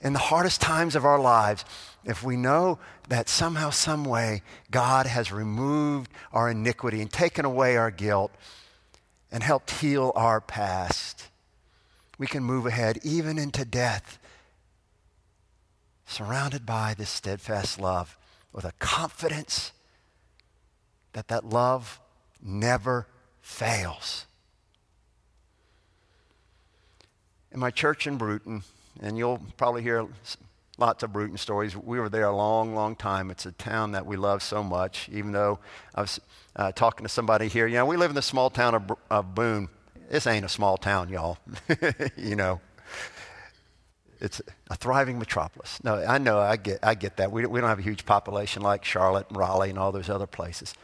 in 0.00 0.12
the 0.12 0.18
hardest 0.18 0.60
times 0.60 0.94
of 0.94 1.04
our 1.04 1.18
lives 1.18 1.64
if 2.04 2.22
we 2.22 2.36
know 2.36 2.78
that 3.08 3.28
somehow, 3.28 3.70
some 3.70 4.04
way, 4.04 4.42
God 4.70 5.06
has 5.06 5.32
removed 5.32 6.10
our 6.32 6.50
iniquity 6.50 7.00
and 7.00 7.12
taken 7.12 7.44
away 7.44 7.76
our 7.76 7.90
guilt 7.90 8.32
and 9.30 9.42
helped 9.42 9.70
heal 9.70 10.12
our 10.14 10.40
past. 10.40 11.28
We 12.18 12.26
can 12.26 12.42
move 12.42 12.66
ahead 12.66 12.98
even 13.02 13.38
into 13.38 13.64
death, 13.64 14.17
surrounded 16.08 16.64
by 16.64 16.94
this 16.94 17.10
steadfast 17.10 17.78
love 17.78 18.16
with 18.52 18.64
a 18.64 18.72
confidence 18.78 19.72
that 21.12 21.28
that 21.28 21.44
love 21.44 22.00
never 22.42 23.06
fails. 23.42 24.26
In 27.52 27.60
my 27.60 27.70
church 27.70 28.06
in 28.06 28.16
Brewton, 28.16 28.62
and 29.00 29.18
you'll 29.18 29.40
probably 29.56 29.82
hear 29.82 30.06
lots 30.78 31.02
of 31.02 31.12
Brewton 31.12 31.36
stories. 31.36 31.76
We 31.76 32.00
were 32.00 32.08
there 32.08 32.24
a 32.24 32.36
long, 32.36 32.74
long 32.74 32.96
time. 32.96 33.30
It's 33.30 33.44
a 33.44 33.52
town 33.52 33.92
that 33.92 34.06
we 34.06 34.16
love 34.16 34.42
so 34.42 34.62
much, 34.62 35.08
even 35.12 35.32
though 35.32 35.58
I 35.94 36.02
was 36.02 36.20
uh, 36.56 36.72
talking 36.72 37.04
to 37.04 37.08
somebody 37.08 37.48
here. 37.48 37.66
You 37.66 37.76
know, 37.76 37.86
we 37.86 37.96
live 37.96 38.10
in 38.10 38.16
the 38.16 38.22
small 38.22 38.48
town 38.48 38.74
of, 38.74 38.92
of 39.10 39.34
Boone. 39.34 39.68
This 40.10 40.26
ain't 40.26 40.44
a 40.44 40.48
small 40.48 40.78
town, 40.78 41.10
y'all. 41.10 41.38
you 42.16 42.34
know, 42.34 42.60
it's 44.20 44.42
a 44.70 44.76
thriving 44.76 45.18
metropolis. 45.18 45.82
No, 45.84 45.96
I 45.96 46.18
know, 46.18 46.38
I 46.38 46.56
get, 46.56 46.80
I 46.82 46.94
get 46.94 47.16
that. 47.18 47.30
We, 47.30 47.46
we 47.46 47.60
don't 47.60 47.68
have 47.68 47.78
a 47.78 47.82
huge 47.82 48.04
population 48.04 48.62
like 48.62 48.84
Charlotte 48.84 49.26
and 49.28 49.36
Raleigh 49.36 49.70
and 49.70 49.78
all 49.78 49.92
those 49.92 50.10
other 50.10 50.26
places. 50.26 50.74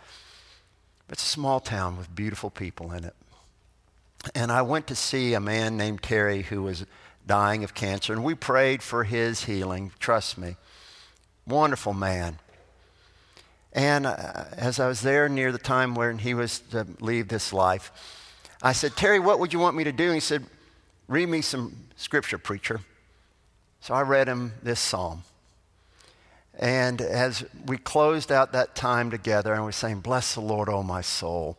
But 1.07 1.14
it's 1.14 1.25
a 1.25 1.31
small 1.31 1.61
town 1.61 1.97
with 1.97 2.14
beautiful 2.14 2.51
people 2.51 2.92
in 2.92 3.05
it. 3.05 3.14
And 4.35 4.51
I 4.51 4.62
went 4.62 4.87
to 4.87 4.94
see 4.94 5.35
a 5.35 5.40
man 5.40 5.77
named 5.77 6.03
Terry 6.03 6.42
who 6.42 6.62
was 6.62 6.87
dying 7.27 7.64
of 7.64 7.75
cancer, 7.75 8.12
and 8.12 8.25
we 8.25 8.35
prayed 8.35 8.83
for 8.83 9.05
his 9.05 9.44
healing. 9.44 9.92
Trust 9.99 10.38
me. 10.38 10.57
Wonderful 11.47 11.92
man. 11.92 12.38
And 13.73 14.07
uh, 14.07 14.44
as 14.57 14.79
I 14.79 14.87
was 14.87 15.03
there 15.03 15.29
near 15.29 15.51
the 15.51 15.59
time 15.59 15.94
when 15.94 16.18
he 16.18 16.33
was 16.33 16.61
to 16.70 16.87
leave 17.01 17.29
this 17.29 17.53
life, 17.53 17.90
I 18.62 18.73
said, 18.73 18.97
Terry, 18.97 19.18
what 19.18 19.40
would 19.40 19.53
you 19.53 19.59
want 19.59 19.77
me 19.77 19.85
to 19.85 19.92
do? 19.92 20.05
And 20.05 20.14
he 20.14 20.20
said, 20.20 20.44
Read 21.07 21.29
me 21.29 21.42
some 21.42 21.77
scripture, 21.97 22.38
preacher. 22.38 22.81
So 23.85 23.92
I 23.92 24.01
read 24.01 24.29
him 24.29 24.55
this 24.62 24.81
psalm. 24.81 25.25
And 26.59 27.03
as 27.03 27.44
we 27.66 27.77
closed 27.77 28.33
out 28.33 28.53
that 28.53 28.75
time 28.75 29.11
together 29.11 29.53
and 29.53 29.62
we're 29.62 29.73
saying, 29.73 30.01
Bless 30.01 30.33
the 30.33 30.40
Lord, 30.40 30.70
O 30.70 30.83
my 30.83 31.03
soul. 31.03 31.59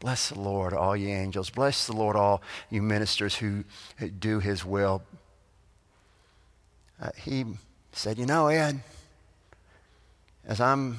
Bless 0.00 0.30
the 0.30 0.40
Lord, 0.40 0.72
all 0.72 0.96
ye 0.96 1.12
angels. 1.12 1.48
Bless 1.48 1.86
the 1.86 1.92
Lord, 1.92 2.16
all 2.16 2.42
you 2.70 2.82
ministers 2.82 3.36
who 3.36 3.62
do 4.18 4.40
his 4.40 4.64
will. 4.64 5.04
Uh, 7.00 7.10
he 7.16 7.44
said, 7.92 8.18
You 8.18 8.26
know, 8.26 8.48
Ed, 8.48 8.80
as 10.44 10.60
I'm 10.60 10.98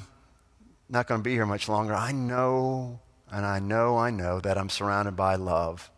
not 0.88 1.06
going 1.06 1.20
to 1.20 1.22
be 1.22 1.34
here 1.34 1.44
much 1.44 1.68
longer, 1.68 1.92
I 1.92 2.12
know, 2.12 2.98
and 3.30 3.44
I 3.44 3.58
know, 3.58 3.98
I 3.98 4.08
know 4.08 4.40
that 4.40 4.56
I'm 4.56 4.70
surrounded 4.70 5.16
by 5.16 5.34
love. 5.34 5.90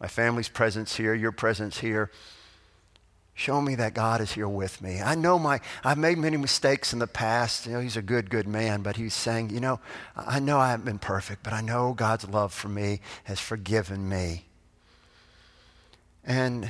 My 0.00 0.06
family's 0.06 0.48
presence 0.48 0.94
here, 0.94 1.12
your 1.12 1.32
presence 1.32 1.80
here. 1.80 2.12
Show 3.40 3.62
me 3.62 3.74
that 3.76 3.94
God 3.94 4.20
is 4.20 4.32
here 4.32 4.46
with 4.46 4.82
me. 4.82 5.00
I 5.00 5.14
know 5.14 5.38
my, 5.38 5.60
I've 5.82 5.96
made 5.96 6.18
many 6.18 6.36
mistakes 6.36 6.92
in 6.92 6.98
the 6.98 7.06
past. 7.06 7.64
You 7.64 7.72
know, 7.72 7.80
he's 7.80 7.96
a 7.96 8.02
good, 8.02 8.28
good 8.28 8.46
man, 8.46 8.82
but 8.82 8.96
he's 8.96 9.14
saying, 9.14 9.48
you 9.48 9.60
know, 9.60 9.80
I 10.14 10.40
know 10.40 10.58
I 10.58 10.72
haven't 10.72 10.84
been 10.84 10.98
perfect, 10.98 11.42
but 11.42 11.54
I 11.54 11.62
know 11.62 11.94
God's 11.94 12.28
love 12.28 12.52
for 12.52 12.68
me 12.68 13.00
has 13.24 13.40
forgiven 13.40 14.06
me. 14.10 14.44
And 16.22 16.68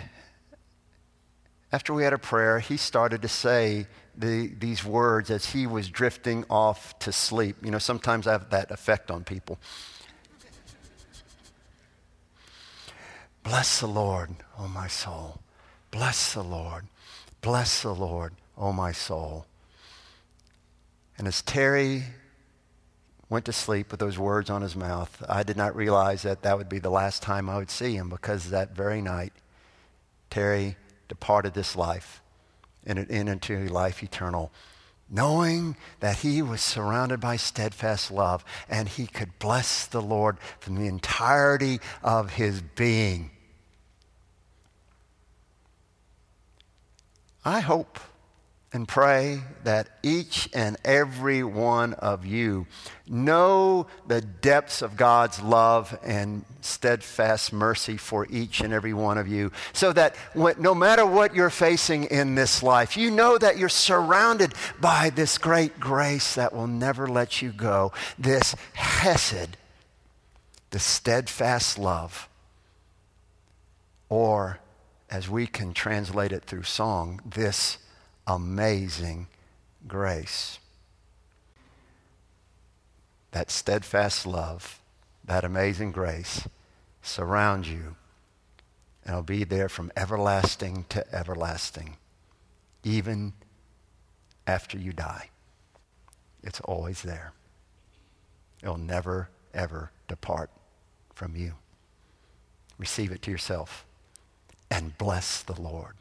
after 1.72 1.92
we 1.92 2.04
had 2.04 2.12
a 2.12 2.18
prayer, 2.18 2.60
he 2.60 2.76
started 2.76 3.20
to 3.22 3.28
say 3.28 3.88
the, 4.16 4.46
these 4.56 4.84
words 4.84 5.28
as 5.28 5.46
he 5.46 5.66
was 5.66 5.88
drifting 5.88 6.44
off 6.48 6.96
to 7.00 7.10
sleep. 7.10 7.56
You 7.64 7.72
know, 7.72 7.78
sometimes 7.78 8.28
I 8.28 8.32
have 8.32 8.50
that 8.50 8.70
effect 8.70 9.10
on 9.10 9.24
people. 9.24 9.58
Bless 13.42 13.80
the 13.80 13.88
Lord, 13.88 14.30
O 14.56 14.66
oh 14.66 14.68
my 14.68 14.86
soul. 14.86 15.40
Bless 15.90 16.34
the 16.34 16.42
Lord. 16.42 16.86
Bless 17.40 17.82
the 17.82 17.94
Lord, 17.94 18.32
O 18.56 18.68
oh 18.68 18.72
my 18.72 18.92
soul. 18.92 19.46
And 21.18 21.26
as 21.26 21.42
Terry 21.42 22.04
went 23.28 23.44
to 23.44 23.52
sleep 23.52 23.90
with 23.90 24.00
those 24.00 24.18
words 24.18 24.50
on 24.50 24.62
his 24.62 24.76
mouth, 24.76 25.22
I 25.28 25.42
did 25.42 25.56
not 25.56 25.76
realize 25.76 26.22
that 26.22 26.42
that 26.42 26.58
would 26.58 26.68
be 26.68 26.78
the 26.78 26.90
last 26.90 27.22
time 27.22 27.48
I 27.48 27.56
would 27.56 27.70
see 27.70 27.94
him 27.94 28.08
because 28.08 28.50
that 28.50 28.74
very 28.74 29.00
night, 29.00 29.32
Terry 30.30 30.76
departed 31.08 31.54
this 31.54 31.76
life 31.76 32.20
and 32.84 32.98
into 32.98 33.68
life 33.68 34.02
eternal, 34.02 34.50
knowing 35.08 35.76
that 36.00 36.18
he 36.18 36.40
was 36.40 36.60
surrounded 36.60 37.20
by 37.20 37.36
steadfast 37.36 38.10
love 38.10 38.44
and 38.68 38.88
he 38.88 39.06
could 39.06 39.38
bless 39.38 39.86
the 39.86 40.02
Lord 40.02 40.38
from 40.58 40.76
the 40.76 40.86
entirety 40.86 41.80
of 42.02 42.34
his 42.34 42.62
being. 42.62 43.30
I 47.44 47.60
hope 47.60 47.98
and 48.72 48.86
pray 48.86 49.40
that 49.64 49.88
each 50.02 50.48
and 50.54 50.76
every 50.84 51.42
one 51.42 51.94
of 51.94 52.24
you 52.24 52.66
know 53.08 53.88
the 54.06 54.20
depths 54.20 54.80
of 54.80 54.96
God's 54.96 55.40
love 55.40 55.98
and 56.04 56.44
steadfast 56.60 57.52
mercy 57.52 57.96
for 57.96 58.28
each 58.30 58.60
and 58.60 58.72
every 58.72 58.94
one 58.94 59.18
of 59.18 59.26
you, 59.26 59.50
so 59.72 59.92
that 59.94 60.14
no 60.36 60.74
matter 60.74 61.04
what 61.04 61.34
you're 61.34 61.50
facing 61.50 62.04
in 62.04 62.36
this 62.36 62.62
life, 62.62 62.96
you 62.96 63.10
know 63.10 63.36
that 63.38 63.58
you're 63.58 63.68
surrounded 63.68 64.54
by 64.80 65.10
this 65.10 65.36
great 65.36 65.80
grace 65.80 66.36
that 66.36 66.52
will 66.52 66.68
never 66.68 67.08
let 67.08 67.42
you 67.42 67.50
go, 67.50 67.92
this 68.18 68.54
hesed, 68.74 69.56
the 70.70 70.78
steadfast 70.78 71.76
love, 71.76 72.28
or 74.08 74.60
as 75.10 75.28
we 75.28 75.46
can 75.46 75.74
translate 75.74 76.30
it 76.30 76.44
through 76.44 76.62
song, 76.62 77.20
this 77.24 77.78
amazing 78.26 79.26
grace. 79.88 80.60
That 83.32 83.50
steadfast 83.50 84.24
love, 84.24 84.80
that 85.24 85.44
amazing 85.44 85.90
grace 85.90 86.46
surrounds 87.02 87.68
you 87.68 87.96
and 89.04 89.16
will 89.16 89.22
be 89.22 89.42
there 89.42 89.68
from 89.68 89.90
everlasting 89.96 90.84
to 90.90 91.14
everlasting, 91.14 91.96
even 92.84 93.32
after 94.46 94.78
you 94.78 94.92
die. 94.92 95.30
It's 96.42 96.60
always 96.60 97.02
there. 97.02 97.32
It'll 98.62 98.76
never, 98.76 99.28
ever 99.52 99.90
depart 100.06 100.50
from 101.14 101.34
you. 101.34 101.54
Receive 102.78 103.10
it 103.10 103.22
to 103.22 103.30
yourself 103.30 103.84
and 104.70 104.96
bless 104.98 105.42
the 105.42 105.60
Lord 105.60 105.94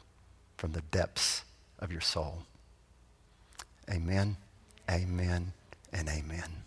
from 0.56 0.72
the 0.72 0.82
depths 0.90 1.44
of 1.78 1.90
your 1.90 2.00
soul. 2.00 2.44
Amen, 3.90 4.36
amen, 4.88 5.52
and 5.92 6.08
amen. 6.08 6.64